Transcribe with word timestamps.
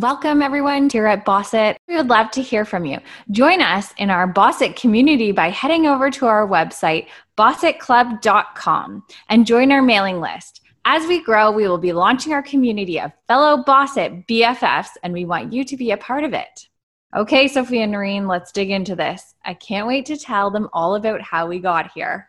Welcome, 0.00 0.42
everyone, 0.42 0.88
here 0.88 1.06
at 1.06 1.26
Bossit. 1.26 1.74
We 1.88 1.96
would 1.96 2.06
love 2.06 2.30
to 2.30 2.40
hear 2.40 2.64
from 2.64 2.84
you. 2.84 3.00
Join 3.32 3.60
us 3.60 3.92
in 3.96 4.10
our 4.10 4.32
Bossit 4.32 4.76
community 4.76 5.32
by 5.32 5.50
heading 5.50 5.88
over 5.88 6.08
to 6.08 6.26
our 6.26 6.46
website, 6.46 7.08
bossitclub.com, 7.36 9.02
and 9.28 9.44
join 9.44 9.72
our 9.72 9.82
mailing 9.82 10.20
list. 10.20 10.60
As 10.84 11.08
we 11.08 11.20
grow, 11.20 11.50
we 11.50 11.66
will 11.66 11.78
be 11.78 11.92
launching 11.92 12.32
our 12.32 12.44
community 12.44 13.00
of 13.00 13.10
fellow 13.26 13.64
Bossit 13.64 14.24
BFFs, 14.28 14.90
and 15.02 15.12
we 15.12 15.24
want 15.24 15.52
you 15.52 15.64
to 15.64 15.76
be 15.76 15.90
a 15.90 15.96
part 15.96 16.22
of 16.22 16.32
it. 16.32 16.68
Okay, 17.16 17.48
Sophia 17.48 17.82
and 17.82 17.90
Noreen, 17.90 18.28
let's 18.28 18.52
dig 18.52 18.70
into 18.70 18.94
this. 18.94 19.34
I 19.44 19.54
can't 19.54 19.88
wait 19.88 20.06
to 20.06 20.16
tell 20.16 20.48
them 20.52 20.68
all 20.72 20.94
about 20.94 21.22
how 21.22 21.48
we 21.48 21.58
got 21.58 21.90
here. 21.90 22.28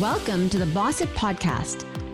Welcome 0.00 0.50
to 0.50 0.58
the 0.58 0.64
Bossit 0.64 1.14
Podcast. 1.14 1.93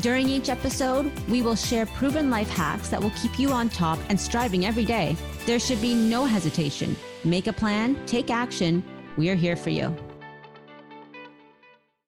During 0.00 0.28
each 0.28 0.50
episode, 0.50 1.10
we 1.26 1.40
will 1.40 1.56
share 1.56 1.86
proven 1.86 2.28
life 2.28 2.50
hacks 2.50 2.90
that 2.90 3.02
will 3.02 3.12
keep 3.22 3.38
you 3.38 3.50
on 3.50 3.70
top 3.70 3.98
and 4.10 4.20
striving 4.20 4.66
every 4.66 4.84
day. 4.84 5.16
There 5.46 5.58
should 5.58 5.80
be 5.80 5.94
no 5.94 6.26
hesitation. 6.26 6.94
Make 7.24 7.46
a 7.46 7.52
plan, 7.52 7.98
take 8.04 8.30
action. 8.30 8.84
We 9.16 9.30
are 9.30 9.34
here 9.34 9.56
for 9.56 9.70
you. 9.70 9.96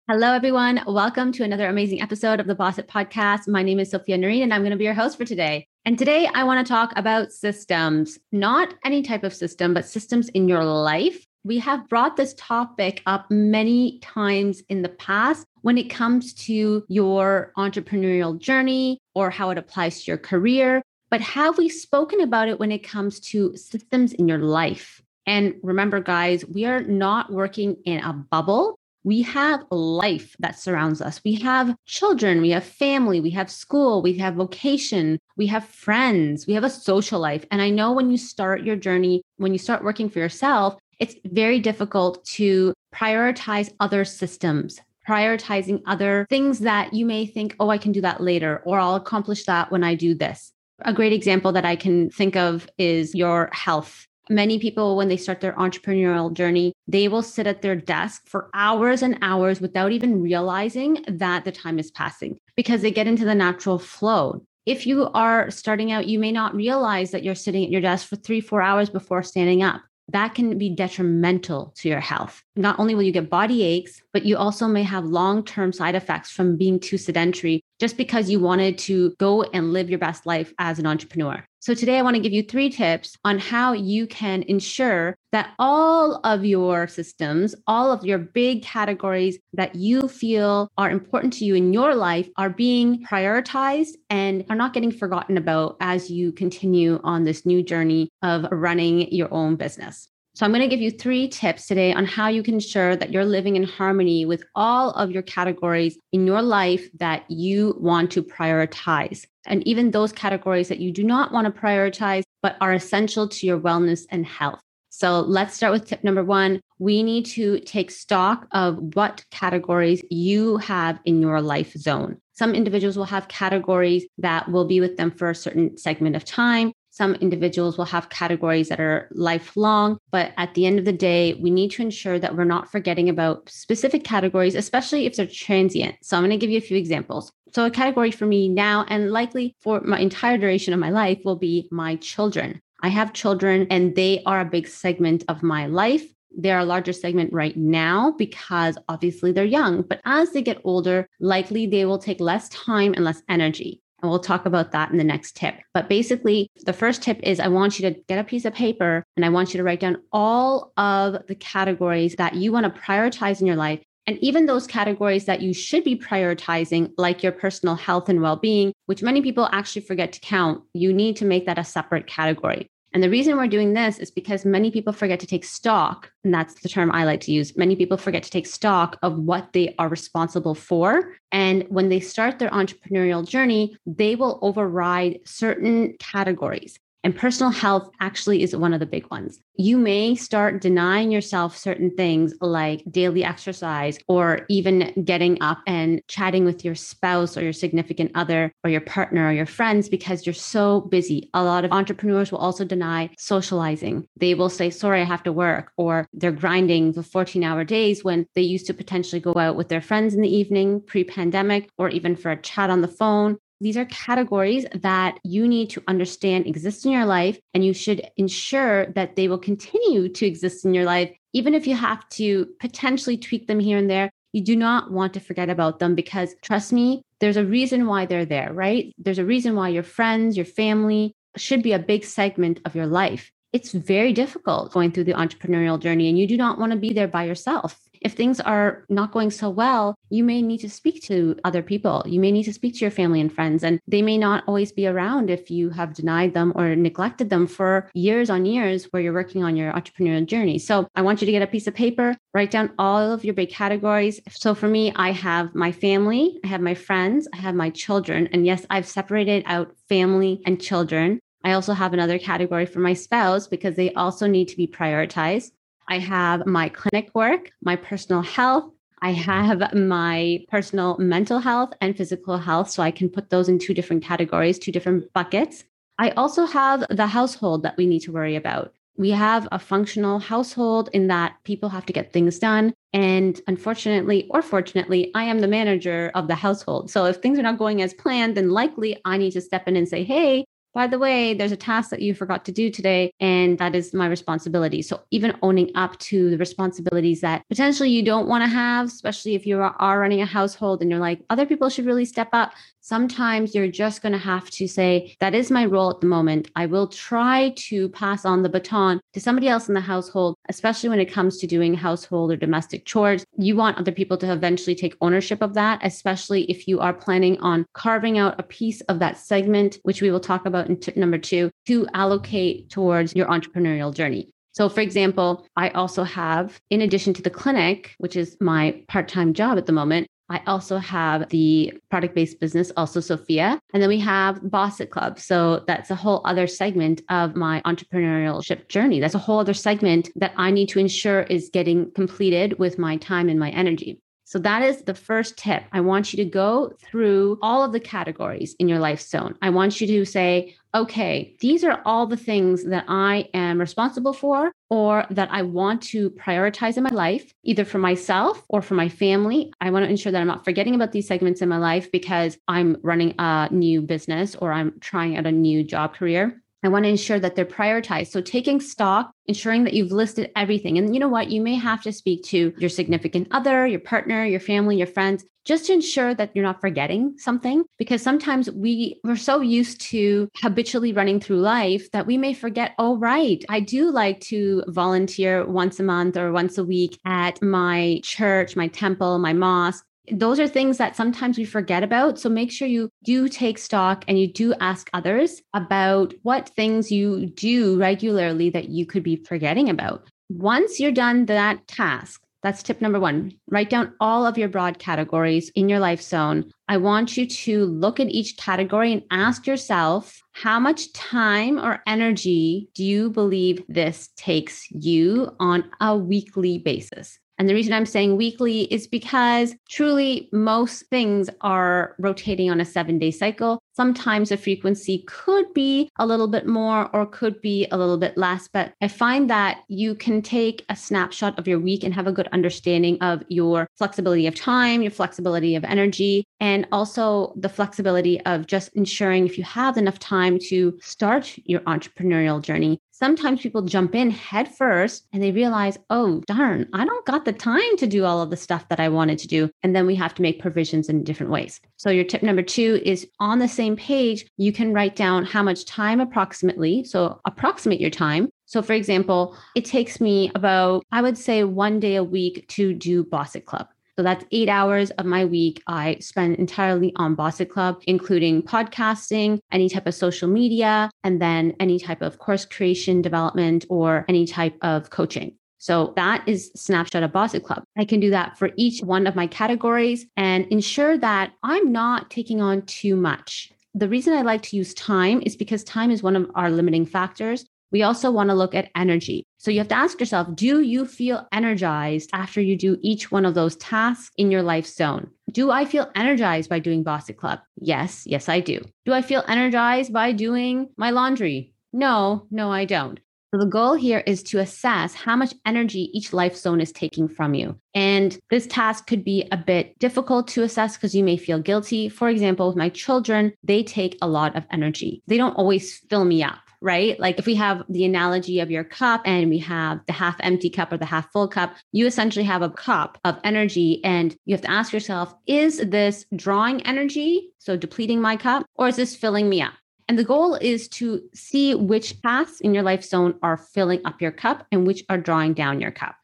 Hello, 0.06 0.34
everyone. 0.34 0.82
Welcome 0.86 1.32
to 1.32 1.44
another 1.44 1.66
amazing 1.66 2.02
episode 2.02 2.40
of 2.40 2.46
the 2.46 2.54
Bossit 2.54 2.88
Podcast. 2.88 3.48
My 3.48 3.62
name 3.62 3.80
is 3.80 3.90
Sophia 3.90 4.18
Noreen, 4.18 4.42
and 4.42 4.52
I'm 4.52 4.60
going 4.60 4.72
to 4.72 4.76
be 4.76 4.84
your 4.84 4.92
host 4.92 5.16
for 5.16 5.24
today. 5.24 5.66
And 5.86 5.98
today 5.98 6.28
I 6.34 6.44
want 6.44 6.66
to 6.66 6.70
talk 6.70 6.92
about 6.94 7.32
systems, 7.32 8.18
not 8.32 8.74
any 8.84 9.00
type 9.00 9.24
of 9.24 9.32
system, 9.32 9.72
but 9.72 9.86
systems 9.86 10.28
in 10.30 10.46
your 10.46 10.62
life 10.62 11.26
we 11.44 11.58
have 11.58 11.88
brought 11.88 12.16
this 12.16 12.34
topic 12.34 13.02
up 13.06 13.30
many 13.30 13.98
times 14.00 14.62
in 14.68 14.82
the 14.82 14.88
past 14.90 15.46
when 15.62 15.78
it 15.78 15.90
comes 15.90 16.32
to 16.34 16.84
your 16.88 17.52
entrepreneurial 17.56 18.38
journey 18.38 18.98
or 19.14 19.30
how 19.30 19.50
it 19.50 19.58
applies 19.58 20.02
to 20.02 20.10
your 20.10 20.18
career. 20.18 20.82
But 21.10 21.20
have 21.22 21.58
we 21.58 21.68
spoken 21.68 22.20
about 22.20 22.48
it 22.48 22.60
when 22.60 22.70
it 22.72 22.84
comes 22.84 23.20
to 23.20 23.56
systems 23.56 24.12
in 24.12 24.28
your 24.28 24.38
life? 24.38 25.00
And 25.26 25.54
remember, 25.62 26.00
guys, 26.00 26.44
we 26.46 26.64
are 26.64 26.82
not 26.82 27.32
working 27.32 27.76
in 27.84 28.00
a 28.00 28.12
bubble. 28.12 28.78
We 29.04 29.22
have 29.22 29.64
life 29.70 30.36
that 30.40 30.58
surrounds 30.58 31.00
us. 31.00 31.20
We 31.24 31.36
have 31.36 31.74
children, 31.86 32.42
we 32.42 32.50
have 32.50 32.64
family, 32.64 33.20
we 33.20 33.30
have 33.30 33.50
school, 33.50 34.02
we 34.02 34.14
have 34.14 34.34
vocation, 34.34 35.18
we 35.36 35.46
have 35.46 35.64
friends, 35.64 36.46
we 36.46 36.54
have 36.54 36.64
a 36.64 36.70
social 36.70 37.20
life. 37.20 37.44
And 37.50 37.62
I 37.62 37.70
know 37.70 37.92
when 37.92 38.10
you 38.10 38.18
start 38.18 38.64
your 38.64 38.76
journey, 38.76 39.22
when 39.36 39.52
you 39.52 39.58
start 39.58 39.84
working 39.84 40.10
for 40.10 40.18
yourself, 40.18 40.76
it's 40.98 41.14
very 41.24 41.60
difficult 41.60 42.24
to 42.24 42.74
prioritize 42.94 43.72
other 43.80 44.04
systems, 44.04 44.80
prioritizing 45.08 45.80
other 45.86 46.26
things 46.28 46.58
that 46.60 46.92
you 46.92 47.06
may 47.06 47.24
think, 47.24 47.56
oh, 47.58 47.70
I 47.70 47.78
can 47.78 47.92
do 47.92 48.02
that 48.02 48.20
later, 48.20 48.60
or 48.64 48.78
I'll 48.78 48.96
accomplish 48.96 49.44
that 49.46 49.72
when 49.72 49.82
I 49.82 49.94
do 49.94 50.14
this. 50.14 50.52
A 50.82 50.92
great 50.92 51.12
example 51.12 51.50
that 51.52 51.64
I 51.64 51.76
can 51.76 52.10
think 52.10 52.36
of 52.36 52.68
is 52.76 53.14
your 53.14 53.48
health. 53.52 54.06
Many 54.30 54.58
people, 54.58 54.96
when 54.96 55.08
they 55.08 55.16
start 55.16 55.40
their 55.40 55.54
entrepreneurial 55.54 56.30
journey, 56.32 56.74
they 56.86 57.08
will 57.08 57.22
sit 57.22 57.46
at 57.46 57.62
their 57.62 57.74
desk 57.74 58.28
for 58.28 58.50
hours 58.52 59.02
and 59.02 59.18
hours 59.22 59.60
without 59.60 59.90
even 59.92 60.20
realizing 60.20 61.02
that 61.08 61.46
the 61.46 61.52
time 61.52 61.78
is 61.78 61.90
passing 61.90 62.36
because 62.54 62.82
they 62.82 62.90
get 62.90 63.06
into 63.06 63.24
the 63.24 63.34
natural 63.34 63.78
flow. 63.78 64.42
If 64.66 64.86
you 64.86 65.08
are 65.14 65.50
starting 65.50 65.90
out, 65.90 66.06
you 66.06 66.18
may 66.18 66.30
not 66.30 66.54
realize 66.54 67.10
that 67.12 67.24
you're 67.24 67.34
sitting 67.34 67.64
at 67.64 67.70
your 67.70 67.80
desk 67.80 68.06
for 68.06 68.16
three, 68.16 68.42
four 68.42 68.60
hours 68.60 68.90
before 68.90 69.22
standing 69.22 69.62
up 69.62 69.80
that 70.10 70.34
can 70.34 70.56
be 70.56 70.70
detrimental 70.70 71.74
to 71.76 71.88
your 71.88 72.00
health. 72.00 72.42
Not 72.58 72.80
only 72.80 72.96
will 72.96 73.04
you 73.04 73.12
get 73.12 73.30
body 73.30 73.62
aches, 73.62 74.02
but 74.12 74.24
you 74.24 74.36
also 74.36 74.66
may 74.66 74.82
have 74.82 75.04
long 75.04 75.44
term 75.44 75.72
side 75.72 75.94
effects 75.94 76.32
from 76.32 76.56
being 76.56 76.80
too 76.80 76.98
sedentary 76.98 77.62
just 77.78 77.96
because 77.96 78.28
you 78.28 78.40
wanted 78.40 78.76
to 78.78 79.14
go 79.20 79.44
and 79.44 79.72
live 79.72 79.88
your 79.88 80.00
best 80.00 80.26
life 80.26 80.52
as 80.58 80.80
an 80.80 80.86
entrepreneur. 80.86 81.44
So, 81.60 81.72
today 81.72 81.98
I 81.98 82.02
want 82.02 82.16
to 82.16 82.22
give 82.22 82.32
you 82.32 82.42
three 82.42 82.68
tips 82.68 83.16
on 83.24 83.38
how 83.38 83.74
you 83.74 84.08
can 84.08 84.42
ensure 84.42 85.14
that 85.30 85.50
all 85.60 86.16
of 86.24 86.44
your 86.44 86.88
systems, 86.88 87.54
all 87.68 87.92
of 87.92 88.04
your 88.04 88.18
big 88.18 88.64
categories 88.64 89.38
that 89.52 89.76
you 89.76 90.08
feel 90.08 90.68
are 90.76 90.90
important 90.90 91.34
to 91.34 91.44
you 91.44 91.54
in 91.54 91.72
your 91.72 91.94
life 91.94 92.28
are 92.36 92.50
being 92.50 93.04
prioritized 93.04 93.92
and 94.10 94.44
are 94.50 94.56
not 94.56 94.72
getting 94.72 94.90
forgotten 94.90 95.36
about 95.36 95.76
as 95.78 96.10
you 96.10 96.32
continue 96.32 96.98
on 97.04 97.22
this 97.22 97.46
new 97.46 97.62
journey 97.62 98.08
of 98.22 98.48
running 98.50 99.12
your 99.12 99.32
own 99.32 99.54
business. 99.54 100.08
So, 100.38 100.46
I'm 100.46 100.52
going 100.52 100.62
to 100.62 100.68
give 100.68 100.80
you 100.80 100.92
three 100.92 101.26
tips 101.26 101.66
today 101.66 101.92
on 101.92 102.04
how 102.04 102.28
you 102.28 102.44
can 102.44 102.54
ensure 102.54 102.94
that 102.94 103.10
you're 103.10 103.24
living 103.24 103.56
in 103.56 103.64
harmony 103.64 104.24
with 104.24 104.44
all 104.54 104.90
of 104.90 105.10
your 105.10 105.22
categories 105.22 105.98
in 106.12 106.28
your 106.28 106.42
life 106.42 106.88
that 107.00 107.28
you 107.28 107.76
want 107.80 108.12
to 108.12 108.22
prioritize. 108.22 109.26
And 109.46 109.66
even 109.66 109.90
those 109.90 110.12
categories 110.12 110.68
that 110.68 110.78
you 110.78 110.92
do 110.92 111.02
not 111.02 111.32
want 111.32 111.52
to 111.52 111.60
prioritize, 111.60 112.22
but 112.40 112.56
are 112.60 112.72
essential 112.72 113.26
to 113.26 113.46
your 113.48 113.58
wellness 113.58 114.02
and 114.12 114.24
health. 114.24 114.60
So, 114.90 115.22
let's 115.22 115.56
start 115.56 115.72
with 115.72 115.88
tip 115.88 116.04
number 116.04 116.22
one. 116.22 116.60
We 116.78 117.02
need 117.02 117.26
to 117.26 117.58
take 117.58 117.90
stock 117.90 118.46
of 118.52 118.94
what 118.94 119.24
categories 119.32 120.04
you 120.08 120.58
have 120.58 121.00
in 121.04 121.20
your 121.20 121.42
life 121.42 121.72
zone. 121.72 122.16
Some 122.34 122.54
individuals 122.54 122.96
will 122.96 123.06
have 123.06 123.26
categories 123.26 124.06
that 124.18 124.48
will 124.48 124.66
be 124.66 124.78
with 124.78 124.98
them 124.98 125.10
for 125.10 125.30
a 125.30 125.34
certain 125.34 125.76
segment 125.76 126.14
of 126.14 126.24
time. 126.24 126.72
Some 126.98 127.14
individuals 127.14 127.78
will 127.78 127.84
have 127.84 128.08
categories 128.08 128.70
that 128.70 128.80
are 128.80 129.08
lifelong, 129.12 129.98
but 130.10 130.32
at 130.36 130.54
the 130.54 130.66
end 130.66 130.80
of 130.80 130.84
the 130.84 130.92
day, 130.92 131.34
we 131.34 131.48
need 131.48 131.70
to 131.70 131.82
ensure 131.82 132.18
that 132.18 132.36
we're 132.36 132.42
not 132.42 132.72
forgetting 132.72 133.08
about 133.08 133.48
specific 133.48 134.02
categories, 134.02 134.56
especially 134.56 135.06
if 135.06 135.14
they're 135.14 135.28
transient. 135.28 135.94
So 136.02 136.16
I'm 136.16 136.24
going 136.24 136.30
to 136.30 136.36
give 136.36 136.50
you 136.50 136.58
a 136.58 136.68
few 136.68 136.76
examples. 136.76 137.30
So, 137.54 137.64
a 137.64 137.70
category 137.70 138.10
for 138.10 138.26
me 138.26 138.48
now 138.48 138.84
and 138.88 139.12
likely 139.12 139.54
for 139.60 139.80
my 139.82 140.00
entire 140.00 140.38
duration 140.38 140.74
of 140.74 140.80
my 140.80 140.90
life 140.90 141.20
will 141.24 141.36
be 141.36 141.68
my 141.70 141.94
children. 141.96 142.60
I 142.82 142.88
have 142.88 143.12
children 143.12 143.68
and 143.70 143.94
they 143.94 144.24
are 144.26 144.40
a 144.40 144.52
big 144.56 144.66
segment 144.66 145.22
of 145.28 145.44
my 145.44 145.66
life. 145.66 146.02
They're 146.36 146.58
a 146.58 146.64
larger 146.64 146.92
segment 146.92 147.32
right 147.32 147.56
now 147.56 148.16
because 148.18 148.76
obviously 148.88 149.30
they're 149.30 149.44
young, 149.44 149.82
but 149.82 150.00
as 150.04 150.32
they 150.32 150.42
get 150.42 150.60
older, 150.64 151.08
likely 151.20 151.68
they 151.68 151.84
will 151.84 151.98
take 151.98 152.18
less 152.18 152.48
time 152.48 152.92
and 152.94 153.04
less 153.04 153.22
energy. 153.28 153.82
And 154.00 154.10
we'll 154.10 154.20
talk 154.20 154.46
about 154.46 154.72
that 154.72 154.90
in 154.90 154.98
the 154.98 155.04
next 155.04 155.36
tip. 155.36 155.56
But 155.74 155.88
basically, 155.88 156.50
the 156.64 156.72
first 156.72 157.02
tip 157.02 157.18
is 157.22 157.40
I 157.40 157.48
want 157.48 157.78
you 157.78 157.90
to 157.90 158.00
get 158.08 158.18
a 158.18 158.24
piece 158.24 158.44
of 158.44 158.54
paper 158.54 159.04
and 159.16 159.24
I 159.24 159.28
want 159.28 159.52
you 159.52 159.58
to 159.58 159.64
write 159.64 159.80
down 159.80 159.96
all 160.12 160.72
of 160.76 161.26
the 161.26 161.34
categories 161.34 162.14
that 162.16 162.34
you 162.34 162.52
want 162.52 162.72
to 162.72 162.80
prioritize 162.80 163.40
in 163.40 163.46
your 163.46 163.56
life. 163.56 163.82
And 164.06 164.16
even 164.20 164.46
those 164.46 164.66
categories 164.66 165.26
that 165.26 165.42
you 165.42 165.52
should 165.52 165.84
be 165.84 165.98
prioritizing, 165.98 166.92
like 166.96 167.22
your 167.22 167.32
personal 167.32 167.74
health 167.74 168.08
and 168.08 168.22
well 168.22 168.36
being, 168.36 168.72
which 168.86 169.02
many 169.02 169.20
people 169.20 169.48
actually 169.52 169.82
forget 169.82 170.12
to 170.12 170.20
count, 170.20 170.62
you 170.72 170.92
need 170.94 171.16
to 171.16 171.24
make 171.24 171.46
that 171.46 171.58
a 171.58 171.64
separate 171.64 172.06
category. 172.06 172.70
And 172.98 173.02
the 173.04 173.10
reason 173.10 173.36
we're 173.36 173.46
doing 173.46 173.74
this 173.74 174.00
is 174.00 174.10
because 174.10 174.44
many 174.44 174.72
people 174.72 174.92
forget 174.92 175.20
to 175.20 175.26
take 175.28 175.44
stock, 175.44 176.10
and 176.24 176.34
that's 176.34 176.54
the 176.54 176.68
term 176.68 176.90
I 176.90 177.04
like 177.04 177.20
to 177.20 177.32
use. 177.32 177.56
Many 177.56 177.76
people 177.76 177.96
forget 177.96 178.24
to 178.24 178.30
take 178.30 178.44
stock 178.44 178.98
of 179.02 179.16
what 179.20 179.52
they 179.52 179.76
are 179.78 179.88
responsible 179.88 180.56
for. 180.56 181.14
And 181.30 181.62
when 181.68 181.90
they 181.90 182.00
start 182.00 182.40
their 182.40 182.50
entrepreneurial 182.50 183.24
journey, 183.24 183.76
they 183.86 184.16
will 184.16 184.40
override 184.42 185.20
certain 185.24 185.94
categories. 186.00 186.76
And 187.04 187.16
personal 187.16 187.52
health 187.52 187.90
actually 188.00 188.42
is 188.42 188.56
one 188.56 188.74
of 188.74 188.80
the 188.80 188.86
big 188.86 189.08
ones. 189.10 189.40
You 189.54 189.78
may 189.78 190.14
start 190.14 190.60
denying 190.60 191.10
yourself 191.10 191.56
certain 191.56 191.90
things 191.96 192.34
like 192.40 192.82
daily 192.90 193.24
exercise 193.24 193.98
or 194.08 194.46
even 194.48 195.04
getting 195.04 195.40
up 195.40 195.60
and 195.66 196.00
chatting 196.08 196.44
with 196.44 196.64
your 196.64 196.74
spouse 196.74 197.36
or 197.36 197.42
your 197.42 197.52
significant 197.52 198.12
other 198.14 198.52
or 198.64 198.70
your 198.70 198.80
partner 198.80 199.28
or 199.28 199.32
your 199.32 199.46
friends 199.46 199.88
because 199.88 200.26
you're 200.26 200.34
so 200.34 200.82
busy. 200.82 201.30
A 201.34 201.42
lot 201.42 201.64
of 201.64 201.72
entrepreneurs 201.72 202.32
will 202.32 202.38
also 202.38 202.64
deny 202.64 203.10
socializing. 203.16 204.06
They 204.16 204.34
will 204.34 204.50
say, 204.50 204.70
sorry, 204.70 205.00
I 205.00 205.04
have 205.04 205.22
to 205.24 205.32
work, 205.32 205.72
or 205.76 206.06
they're 206.12 206.32
grinding 206.32 206.92
the 206.92 207.02
14 207.02 207.44
hour 207.44 207.64
days 207.64 208.02
when 208.02 208.26
they 208.34 208.42
used 208.42 208.66
to 208.66 208.74
potentially 208.74 209.20
go 209.20 209.34
out 209.36 209.56
with 209.56 209.68
their 209.68 209.80
friends 209.80 210.14
in 210.14 210.20
the 210.20 210.34
evening 210.34 210.80
pre 210.80 211.04
pandemic 211.04 211.68
or 211.78 211.88
even 211.90 212.16
for 212.16 212.30
a 212.30 212.42
chat 212.42 212.70
on 212.70 212.80
the 212.80 212.88
phone. 212.88 213.38
These 213.60 213.76
are 213.76 213.86
categories 213.86 214.66
that 214.72 215.18
you 215.24 215.48
need 215.48 215.70
to 215.70 215.82
understand 215.88 216.46
exist 216.46 216.86
in 216.86 216.92
your 216.92 217.06
life, 217.06 217.38
and 217.54 217.64
you 217.64 217.74
should 217.74 218.08
ensure 218.16 218.86
that 218.92 219.16
they 219.16 219.26
will 219.26 219.38
continue 219.38 220.08
to 220.10 220.26
exist 220.26 220.64
in 220.64 220.74
your 220.74 220.84
life, 220.84 221.10
even 221.32 221.54
if 221.54 221.66
you 221.66 221.74
have 221.74 222.08
to 222.10 222.46
potentially 222.60 223.16
tweak 223.16 223.48
them 223.48 223.58
here 223.58 223.78
and 223.78 223.90
there. 223.90 224.10
You 224.32 224.44
do 224.44 224.54
not 224.54 224.92
want 224.92 225.14
to 225.14 225.20
forget 225.20 225.48
about 225.48 225.78
them 225.78 225.94
because 225.94 226.34
trust 226.42 226.72
me, 226.72 227.02
there's 227.18 227.38
a 227.38 227.44
reason 227.44 227.86
why 227.86 228.06
they're 228.06 228.26
there, 228.26 228.52
right? 228.52 228.94
There's 228.98 229.18
a 229.18 229.24
reason 229.24 229.56
why 229.56 229.70
your 229.70 229.82
friends, 229.82 230.36
your 230.36 230.46
family, 230.46 231.14
should 231.36 231.62
be 231.62 231.72
a 231.72 231.78
big 231.78 232.04
segment 232.04 232.60
of 232.64 232.76
your 232.76 232.86
life. 232.86 233.32
It's 233.52 233.72
very 233.72 234.12
difficult 234.12 234.72
going 234.72 234.92
through 234.92 235.04
the 235.04 235.14
entrepreneurial 235.14 235.80
journey, 235.80 236.08
and 236.08 236.18
you 236.18 236.26
do 236.26 236.36
not 236.36 236.58
want 236.58 236.72
to 236.72 236.78
be 236.78 236.92
there 236.92 237.08
by 237.08 237.24
yourself 237.24 237.87
if 238.02 238.12
things 238.12 238.40
are 238.40 238.84
not 238.88 239.12
going 239.12 239.30
so 239.30 239.50
well, 239.50 239.94
you 240.10 240.24
may 240.24 240.42
need 240.42 240.58
to 240.58 240.70
speak 240.70 241.02
to 241.04 241.36
other 241.44 241.62
people. 241.62 242.02
You 242.06 242.20
may 242.20 242.32
need 242.32 242.44
to 242.44 242.52
speak 242.52 242.74
to 242.74 242.80
your 242.80 242.90
family 242.90 243.20
and 243.20 243.32
friends, 243.32 243.64
and 243.64 243.80
they 243.86 244.02
may 244.02 244.18
not 244.18 244.44
always 244.46 244.72
be 244.72 244.86
around 244.86 245.30
if 245.30 245.50
you 245.50 245.70
have 245.70 245.94
denied 245.94 246.34
them 246.34 246.52
or 246.54 246.74
neglected 246.76 247.30
them 247.30 247.46
for 247.46 247.90
years 247.94 248.30
on 248.30 248.46
years 248.46 248.84
where 248.86 249.02
you're 249.02 249.12
working 249.12 249.44
on 249.44 249.56
your 249.56 249.72
entrepreneurial 249.72 250.26
journey. 250.26 250.58
So 250.58 250.88
I 250.94 251.02
want 251.02 251.20
you 251.20 251.26
to 251.26 251.32
get 251.32 251.42
a 251.42 251.46
piece 251.46 251.66
of 251.66 251.74
paper, 251.74 252.16
write 252.34 252.50
down 252.50 252.72
all 252.78 253.12
of 253.12 253.24
your 253.24 253.34
big 253.34 253.50
categories. 253.50 254.20
So 254.30 254.54
for 254.54 254.68
me, 254.68 254.92
I 254.94 255.12
have 255.12 255.54
my 255.54 255.72
family, 255.72 256.38
I 256.44 256.48
have 256.48 256.60
my 256.60 256.74
friends, 256.74 257.28
I 257.32 257.36
have 257.36 257.54
my 257.54 257.70
children. 257.70 258.28
And 258.32 258.46
yes, 258.46 258.64
I've 258.70 258.86
separated 258.86 259.44
out 259.46 259.74
family 259.88 260.42
and 260.46 260.60
children. 260.60 261.20
I 261.44 261.52
also 261.52 261.72
have 261.72 261.92
another 261.92 262.18
category 262.18 262.66
for 262.66 262.80
my 262.80 262.94
spouse 262.94 263.46
because 263.46 263.76
they 263.76 263.92
also 263.92 264.26
need 264.26 264.48
to 264.48 264.56
be 264.56 264.66
prioritized. 264.66 265.52
I 265.88 265.98
have 265.98 266.46
my 266.46 266.68
clinic 266.68 267.10
work, 267.14 267.50
my 267.62 267.76
personal 267.76 268.22
health. 268.22 268.70
I 269.00 269.12
have 269.12 269.74
my 269.74 270.40
personal 270.48 270.98
mental 270.98 271.38
health 271.38 271.72
and 271.80 271.96
physical 271.96 272.36
health. 272.36 272.70
So 272.70 272.82
I 272.82 272.90
can 272.90 273.08
put 273.08 273.30
those 273.30 273.48
in 273.48 273.58
two 273.58 273.74
different 273.74 274.04
categories, 274.04 274.58
two 274.58 274.72
different 274.72 275.12
buckets. 275.12 275.64
I 275.98 276.10
also 276.10 276.46
have 276.46 276.84
the 276.90 277.06
household 277.06 277.62
that 277.62 277.76
we 277.76 277.86
need 277.86 278.00
to 278.00 278.12
worry 278.12 278.36
about. 278.36 278.72
We 278.96 279.10
have 279.10 279.46
a 279.52 279.58
functional 279.60 280.18
household 280.18 280.90
in 280.92 281.06
that 281.06 281.36
people 281.44 281.68
have 281.68 281.86
to 281.86 281.92
get 281.92 282.12
things 282.12 282.38
done. 282.38 282.74
And 282.92 283.40
unfortunately 283.46 284.26
or 284.30 284.42
fortunately, 284.42 285.12
I 285.14 285.24
am 285.24 285.38
the 285.38 285.48
manager 285.48 286.10
of 286.14 286.26
the 286.26 286.34
household. 286.34 286.90
So 286.90 287.04
if 287.04 287.16
things 287.16 287.38
are 287.38 287.42
not 287.42 287.58
going 287.58 287.80
as 287.80 287.94
planned, 287.94 288.36
then 288.36 288.50
likely 288.50 289.00
I 289.04 289.16
need 289.16 289.30
to 289.32 289.40
step 289.40 289.68
in 289.68 289.76
and 289.76 289.88
say, 289.88 290.02
hey, 290.02 290.44
by 290.74 290.86
the 290.86 290.98
way, 290.98 291.34
there's 291.34 291.52
a 291.52 291.56
task 291.56 291.90
that 291.90 292.02
you 292.02 292.14
forgot 292.14 292.44
to 292.44 292.52
do 292.52 292.70
today, 292.70 293.12
and 293.20 293.58
that 293.58 293.74
is 293.74 293.94
my 293.94 294.06
responsibility. 294.06 294.82
So, 294.82 295.00
even 295.10 295.36
owning 295.42 295.70
up 295.74 295.98
to 296.00 296.30
the 296.30 296.38
responsibilities 296.38 297.20
that 297.20 297.42
potentially 297.48 297.90
you 297.90 298.02
don't 298.02 298.28
want 298.28 298.44
to 298.44 298.48
have, 298.48 298.86
especially 298.86 299.34
if 299.34 299.46
you 299.46 299.60
are 299.60 300.00
running 300.00 300.20
a 300.20 300.26
household 300.26 300.82
and 300.82 300.90
you're 300.90 301.00
like, 301.00 301.22
other 301.30 301.46
people 301.46 301.68
should 301.68 301.86
really 301.86 302.04
step 302.04 302.28
up. 302.32 302.52
Sometimes 302.80 303.54
you're 303.54 303.68
just 303.68 304.00
going 304.00 304.12
to 304.12 304.18
have 304.18 304.48
to 304.48 304.66
say, 304.66 305.14
that 305.20 305.34
is 305.34 305.50
my 305.50 305.66
role 305.66 305.90
at 305.90 306.00
the 306.00 306.06
moment. 306.06 306.50
I 306.56 306.64
will 306.64 306.86
try 306.86 307.52
to 307.56 307.90
pass 307.90 308.24
on 308.24 308.42
the 308.42 308.48
baton 308.48 308.98
to 309.12 309.20
somebody 309.20 309.46
else 309.46 309.68
in 309.68 309.74
the 309.74 309.80
household, 309.80 310.36
especially 310.48 310.88
when 310.88 311.00
it 311.00 311.12
comes 311.12 311.36
to 311.38 311.46
doing 311.46 311.74
household 311.74 312.32
or 312.32 312.36
domestic 312.36 312.86
chores. 312.86 313.26
You 313.36 313.56
want 313.56 313.76
other 313.76 313.92
people 313.92 314.16
to 314.18 314.32
eventually 314.32 314.74
take 314.74 314.96
ownership 315.02 315.42
of 315.42 315.52
that, 315.52 315.80
especially 315.82 316.44
if 316.44 316.66
you 316.66 316.80
are 316.80 316.94
planning 316.94 317.38
on 317.40 317.66
carving 317.74 318.16
out 318.16 318.40
a 318.40 318.42
piece 318.42 318.80
of 318.82 319.00
that 319.00 319.18
segment, 319.18 319.78
which 319.82 320.00
we 320.00 320.10
will 320.10 320.18
talk 320.18 320.46
about 320.46 320.57
in 320.66 320.78
t- 320.80 320.92
number 320.96 321.18
two, 321.18 321.50
to 321.66 321.86
allocate 321.94 322.70
towards 322.70 323.14
your 323.14 323.26
entrepreneurial 323.26 323.94
journey. 323.94 324.30
So, 324.52 324.68
for 324.68 324.80
example, 324.80 325.46
I 325.56 325.70
also 325.70 326.02
have, 326.02 326.60
in 326.70 326.80
addition 326.80 327.14
to 327.14 327.22
the 327.22 327.30
clinic, 327.30 327.94
which 327.98 328.16
is 328.16 328.36
my 328.40 328.82
part 328.88 329.06
time 329.08 329.32
job 329.32 329.56
at 329.56 329.66
the 329.66 329.72
moment, 329.72 330.08
I 330.30 330.42
also 330.46 330.76
have 330.78 331.28
the 331.30 331.72
product 331.90 332.14
based 332.14 332.38
business, 332.38 332.70
also 332.76 333.00
Sophia. 333.00 333.58
And 333.72 333.82
then 333.82 333.88
we 333.88 334.00
have 334.00 334.40
Bossit 334.40 334.90
Club. 334.90 335.18
So 335.18 335.64
that's 335.66 335.90
a 335.90 335.94
whole 335.94 336.20
other 336.24 336.46
segment 336.46 337.02
of 337.08 337.34
my 337.34 337.62
entrepreneurship 337.64 338.68
journey. 338.68 339.00
That's 339.00 339.14
a 339.14 339.18
whole 339.18 339.38
other 339.38 339.54
segment 339.54 340.10
that 340.16 340.32
I 340.36 340.50
need 340.50 340.68
to 340.70 340.80
ensure 340.80 341.22
is 341.22 341.50
getting 341.50 341.90
completed 341.92 342.58
with 342.58 342.78
my 342.78 342.96
time 342.96 343.28
and 343.28 343.40
my 343.40 343.50
energy. 343.50 344.00
So 344.28 344.38
that 344.40 344.60
is 344.60 344.82
the 344.82 344.92
first 344.92 345.38
tip. 345.38 345.64
I 345.72 345.80
want 345.80 346.12
you 346.12 346.22
to 346.22 346.30
go 346.30 346.74
through 346.82 347.38
all 347.40 347.64
of 347.64 347.72
the 347.72 347.80
categories 347.80 348.54
in 348.58 348.68
your 348.68 348.78
life 348.78 349.00
zone. 349.00 349.34
I 349.40 349.48
want 349.48 349.80
you 349.80 349.86
to 349.86 350.04
say, 350.04 350.54
okay, 350.74 351.34
these 351.40 351.64
are 351.64 351.80
all 351.86 352.06
the 352.06 352.18
things 352.18 352.64
that 352.64 352.84
I 352.88 353.30
am 353.32 353.58
responsible 353.58 354.12
for 354.12 354.52
or 354.68 355.06
that 355.08 355.30
I 355.32 355.40
want 355.40 355.80
to 355.84 356.10
prioritize 356.10 356.76
in 356.76 356.82
my 356.82 356.90
life, 356.90 357.32
either 357.42 357.64
for 357.64 357.78
myself 357.78 358.44
or 358.50 358.60
for 358.60 358.74
my 358.74 358.90
family. 358.90 359.50
I 359.62 359.70
want 359.70 359.86
to 359.86 359.90
ensure 359.90 360.12
that 360.12 360.20
I'm 360.20 360.26
not 360.26 360.44
forgetting 360.44 360.74
about 360.74 360.92
these 360.92 361.08
segments 361.08 361.40
in 361.40 361.48
my 361.48 361.56
life 361.56 361.90
because 361.90 362.36
I'm 362.46 362.76
running 362.82 363.14
a 363.18 363.48
new 363.50 363.80
business 363.80 364.34
or 364.34 364.52
I'm 364.52 364.78
trying 364.80 365.16
out 365.16 365.24
a 365.24 365.32
new 365.32 365.64
job 365.64 365.94
career. 365.94 366.42
I 366.68 366.70
want 366.70 366.84
to 366.84 366.90
ensure 366.90 367.18
that 367.18 367.34
they're 367.34 367.46
prioritized. 367.46 368.08
So, 368.08 368.20
taking 368.20 368.60
stock, 368.60 369.10
ensuring 369.24 369.64
that 369.64 369.72
you've 369.72 369.90
listed 369.90 370.30
everything. 370.36 370.76
And 370.76 370.92
you 370.92 371.00
know 371.00 371.08
what? 371.08 371.30
You 371.30 371.40
may 371.40 371.54
have 371.54 371.82
to 371.84 371.92
speak 371.92 372.24
to 372.24 372.52
your 372.58 372.68
significant 372.68 373.28
other, 373.30 373.66
your 373.66 373.80
partner, 373.80 374.22
your 374.26 374.38
family, 374.38 374.76
your 374.76 374.86
friends, 374.86 375.24
just 375.46 375.64
to 375.64 375.72
ensure 375.72 376.12
that 376.12 376.30
you're 376.34 376.44
not 376.44 376.60
forgetting 376.60 377.14
something. 377.16 377.64
Because 377.78 378.02
sometimes 378.02 378.50
we, 378.50 379.00
we're 379.02 379.16
so 379.16 379.40
used 379.40 379.80
to 379.92 380.28
habitually 380.42 380.92
running 380.92 381.20
through 381.20 381.40
life 381.40 381.90
that 381.92 382.06
we 382.06 382.18
may 382.18 382.34
forget, 382.34 382.74
oh, 382.78 382.98
right, 382.98 383.42
I 383.48 383.60
do 383.60 383.90
like 383.90 384.20
to 384.32 384.62
volunteer 384.68 385.46
once 385.46 385.80
a 385.80 385.84
month 385.84 386.18
or 386.18 386.32
once 386.32 386.58
a 386.58 386.64
week 386.64 386.98
at 387.06 387.40
my 387.40 388.00
church, 388.04 388.56
my 388.56 388.68
temple, 388.68 389.18
my 389.18 389.32
mosque 389.32 389.86
those 390.12 390.40
are 390.40 390.48
things 390.48 390.78
that 390.78 390.96
sometimes 390.96 391.38
we 391.38 391.44
forget 391.44 391.82
about. 391.82 392.18
So 392.18 392.28
make 392.28 392.50
sure 392.50 392.68
you 392.68 392.90
do 393.04 393.28
take 393.28 393.58
stock 393.58 394.04
and 394.08 394.18
you 394.18 394.32
do 394.32 394.54
ask 394.60 394.88
others 394.92 395.42
about 395.54 396.14
what 396.22 396.48
things 396.50 396.90
you 396.90 397.26
do 397.26 397.78
regularly 397.78 398.50
that 398.50 398.68
you 398.68 398.86
could 398.86 399.02
be 399.02 399.16
forgetting 399.16 399.68
about. 399.68 400.08
Once 400.28 400.78
you're 400.78 400.92
done 400.92 401.26
that 401.26 401.66
task, 401.66 402.22
that's 402.42 402.62
tip 402.62 402.80
number 402.80 403.00
one. 403.00 403.32
Write 403.50 403.68
down 403.68 403.94
all 403.98 404.24
of 404.24 404.38
your 404.38 404.48
broad 404.48 404.78
categories 404.78 405.50
in 405.54 405.68
your 405.68 405.80
life 405.80 406.00
zone. 406.00 406.50
I 406.68 406.76
want 406.76 407.16
you 407.16 407.26
to 407.26 407.64
look 407.64 407.98
at 407.98 408.10
each 408.10 408.36
category 408.36 408.92
and 408.92 409.02
ask 409.10 409.46
yourself 409.46 410.22
how 410.32 410.60
much 410.60 410.92
time 410.92 411.58
or 411.58 411.82
energy 411.86 412.68
do 412.74 412.84
you 412.84 413.10
believe 413.10 413.62
this 413.68 414.10
takes 414.16 414.70
you 414.70 415.34
on 415.40 415.64
a 415.80 415.96
weekly 415.96 416.58
basis? 416.58 417.18
And 417.38 417.48
the 417.48 417.54
reason 417.54 417.72
I'm 417.72 417.86
saying 417.86 418.16
weekly 418.16 418.62
is 418.64 418.86
because 418.88 419.54
truly 419.68 420.28
most 420.32 420.86
things 420.86 421.30
are 421.40 421.94
rotating 421.98 422.50
on 422.50 422.60
a 422.60 422.64
seven 422.64 422.98
day 422.98 423.12
cycle. 423.12 423.60
Sometimes 423.74 424.30
the 424.30 424.36
frequency 424.36 425.04
could 425.06 425.54
be 425.54 425.88
a 426.00 426.06
little 426.06 426.26
bit 426.26 426.46
more 426.46 426.90
or 426.92 427.06
could 427.06 427.40
be 427.40 427.68
a 427.70 427.78
little 427.78 427.96
bit 427.96 428.16
less, 428.16 428.48
but 428.48 428.72
I 428.82 428.88
find 428.88 429.30
that 429.30 429.60
you 429.68 429.94
can 429.94 430.20
take 430.20 430.64
a 430.68 430.74
snapshot 430.74 431.38
of 431.38 431.46
your 431.46 431.60
week 431.60 431.84
and 431.84 431.94
have 431.94 432.08
a 432.08 432.12
good 432.12 432.26
understanding 432.32 432.98
of 433.00 433.22
your 433.28 433.68
flexibility 433.76 434.26
of 434.26 434.34
time, 434.34 434.82
your 434.82 434.90
flexibility 434.90 435.54
of 435.54 435.62
energy, 435.62 436.24
and 436.40 436.66
also 436.72 437.34
the 437.36 437.48
flexibility 437.48 438.20
of 438.22 438.48
just 438.48 438.74
ensuring 438.74 439.26
if 439.26 439.38
you 439.38 439.44
have 439.44 439.76
enough 439.76 440.00
time 440.00 440.40
to 440.48 440.76
start 440.82 441.38
your 441.44 441.60
entrepreneurial 441.60 442.42
journey 442.42 442.80
sometimes 442.98 443.40
people 443.40 443.62
jump 443.62 443.94
in 443.94 444.10
head 444.10 444.52
first 444.52 445.06
and 445.12 445.22
they 445.22 445.30
realize, 445.30 445.78
oh, 445.88 446.20
darn, 446.26 446.68
I 446.72 446.84
don't 446.84 447.06
got 447.06 447.24
the 447.24 447.32
time 447.32 447.76
to 447.76 447.86
do 447.86 448.04
all 448.04 448.20
of 448.20 448.30
the 448.30 448.36
stuff 448.36 448.68
that 448.68 448.80
I 448.80 448.88
wanted 448.88 449.18
to 449.20 449.28
do. 449.28 449.50
And 449.62 449.74
then 449.74 449.86
we 449.86 449.94
have 449.94 450.14
to 450.14 450.22
make 450.22 450.42
provisions 450.42 450.88
in 450.88 451.04
different 451.04 451.30
ways. 451.30 451.60
So, 451.76 451.90
your 451.90 452.04
tip 452.04 452.22
number 452.22 452.42
two 452.42 452.80
is 452.84 453.06
on 453.20 453.38
the 453.38 453.48
same 453.48 453.76
page, 453.76 454.26
you 454.36 454.52
can 454.52 454.72
write 454.72 454.96
down 454.96 455.24
how 455.24 455.42
much 455.42 455.64
time 455.64 456.00
approximately. 456.00 456.82
So, 456.84 457.20
approximate 457.24 457.80
your 457.80 457.90
time. 457.90 458.30
So, 458.46 458.62
for 458.62 458.72
example, 458.72 459.36
it 459.54 459.64
takes 459.64 460.00
me 460.00 460.32
about, 460.34 460.84
I 460.90 461.02
would 461.02 461.18
say, 461.18 461.44
one 461.44 461.78
day 461.80 461.96
a 461.96 462.04
week 462.04 462.48
to 462.48 462.74
do 462.74 463.04
Bossit 463.04 463.44
Club. 463.44 463.68
So 463.98 464.04
that's 464.04 464.24
eight 464.30 464.48
hours 464.48 464.92
of 464.92 465.06
my 465.06 465.24
week 465.24 465.60
I 465.66 465.96
spend 465.98 466.36
entirely 466.36 466.92
on 466.94 467.16
Bossit 467.16 467.48
Club, 467.48 467.82
including 467.88 468.42
podcasting, 468.42 469.40
any 469.50 469.68
type 469.68 469.88
of 469.88 469.94
social 469.96 470.28
media, 470.28 470.88
and 471.02 471.20
then 471.20 471.56
any 471.58 471.80
type 471.80 472.00
of 472.00 472.20
course 472.20 472.44
creation, 472.44 473.02
development, 473.02 473.66
or 473.68 474.04
any 474.08 474.24
type 474.24 474.56
of 474.62 474.90
coaching. 474.90 475.34
So 475.58 475.94
that 475.96 476.22
is 476.28 476.52
snapshot 476.54 477.02
of 477.02 477.10
Bossit 477.10 477.42
Club. 477.42 477.64
I 477.76 477.84
can 477.84 477.98
do 477.98 478.10
that 478.10 478.38
for 478.38 478.50
each 478.56 478.84
one 478.84 479.08
of 479.08 479.16
my 479.16 479.26
categories 479.26 480.06
and 480.16 480.46
ensure 480.46 480.96
that 480.98 481.32
I'm 481.42 481.72
not 481.72 482.08
taking 482.08 482.40
on 482.40 482.62
too 482.66 482.94
much. 482.94 483.50
The 483.74 483.88
reason 483.88 484.14
I 484.14 484.22
like 484.22 484.42
to 484.42 484.56
use 484.56 484.74
time 484.74 485.20
is 485.26 485.34
because 485.34 485.64
time 485.64 485.90
is 485.90 486.04
one 486.04 486.14
of 486.14 486.30
our 486.36 486.52
limiting 486.52 486.86
factors. 486.86 487.44
We 487.70 487.82
also 487.82 488.10
want 488.10 488.30
to 488.30 488.34
look 488.34 488.54
at 488.54 488.70
energy. 488.74 489.24
So 489.36 489.50
you 489.50 489.58
have 489.58 489.68
to 489.68 489.74
ask 489.76 490.00
yourself 490.00 490.34
do 490.34 490.60
you 490.60 490.86
feel 490.86 491.26
energized 491.32 492.10
after 492.12 492.40
you 492.40 492.56
do 492.56 492.78
each 492.80 493.10
one 493.10 493.26
of 493.26 493.34
those 493.34 493.56
tasks 493.56 494.10
in 494.16 494.30
your 494.30 494.42
life 494.42 494.66
zone? 494.66 495.10
Do 495.30 495.50
I 495.50 495.64
feel 495.64 495.90
energized 495.94 496.48
by 496.48 496.58
doing 496.58 496.84
Bossit 496.84 497.16
Club? 497.16 497.40
Yes, 497.56 498.04
yes, 498.06 498.28
I 498.28 498.40
do. 498.40 498.60
Do 498.84 498.92
I 498.92 499.02
feel 499.02 499.24
energized 499.28 499.92
by 499.92 500.12
doing 500.12 500.68
my 500.76 500.90
laundry? 500.90 501.52
No, 501.72 502.26
no, 502.30 502.50
I 502.50 502.64
don't. 502.64 502.98
So 503.34 503.38
the 503.38 503.46
goal 503.46 503.74
here 503.74 504.02
is 504.06 504.22
to 504.24 504.38
assess 504.38 504.94
how 504.94 505.14
much 505.14 505.34
energy 505.44 505.90
each 505.92 506.14
life 506.14 506.34
zone 506.34 506.62
is 506.62 506.72
taking 506.72 507.08
from 507.08 507.34
you. 507.34 507.58
And 507.74 508.18
this 508.30 508.46
task 508.46 508.86
could 508.86 509.04
be 509.04 509.28
a 509.30 509.36
bit 509.36 509.78
difficult 509.78 510.28
to 510.28 510.44
assess 510.44 510.78
because 510.78 510.94
you 510.94 511.04
may 511.04 511.18
feel 511.18 511.38
guilty. 511.38 511.90
For 511.90 512.08
example, 512.08 512.48
with 512.48 512.56
my 512.56 512.70
children, 512.70 513.34
they 513.44 513.62
take 513.62 513.98
a 514.00 514.08
lot 514.08 514.34
of 514.34 514.46
energy. 514.50 515.02
They 515.08 515.18
don't 515.18 515.34
always 515.34 515.76
fill 515.90 516.06
me 516.06 516.22
up 516.22 516.47
right? 516.60 516.98
Like 516.98 517.18
if 517.18 517.26
we 517.26 517.34
have 517.36 517.62
the 517.68 517.84
analogy 517.84 518.40
of 518.40 518.50
your 518.50 518.64
cup 518.64 519.02
and 519.04 519.30
we 519.30 519.38
have 519.38 519.80
the 519.86 519.92
half 519.92 520.16
empty 520.20 520.50
cup 520.50 520.72
or 520.72 520.76
the 520.76 520.86
half 520.86 521.10
full 521.12 521.28
cup, 521.28 521.54
you 521.72 521.86
essentially 521.86 522.24
have 522.24 522.42
a 522.42 522.50
cup 522.50 522.98
of 523.04 523.18
energy 523.24 523.82
and 523.84 524.16
you 524.24 524.34
have 524.34 524.42
to 524.42 524.50
ask 524.50 524.72
yourself, 524.72 525.14
is 525.26 525.58
this 525.58 526.04
drawing 526.16 526.60
energy? 526.62 527.30
So 527.38 527.56
depleting 527.56 528.00
my 528.00 528.16
cup 528.16 528.46
or 528.56 528.68
is 528.68 528.76
this 528.76 528.96
filling 528.96 529.28
me 529.28 529.40
up? 529.40 529.54
And 529.88 529.98
the 529.98 530.04
goal 530.04 530.34
is 530.34 530.68
to 530.68 531.00
see 531.14 531.54
which 531.54 532.02
paths 532.02 532.40
in 532.40 532.52
your 532.52 532.62
life 532.62 532.84
zone 532.84 533.14
are 533.22 533.38
filling 533.38 533.80
up 533.86 534.02
your 534.02 534.12
cup 534.12 534.46
and 534.52 534.66
which 534.66 534.84
are 534.90 534.98
drawing 534.98 535.32
down 535.32 535.60
your 535.60 535.70
cup. 535.70 535.96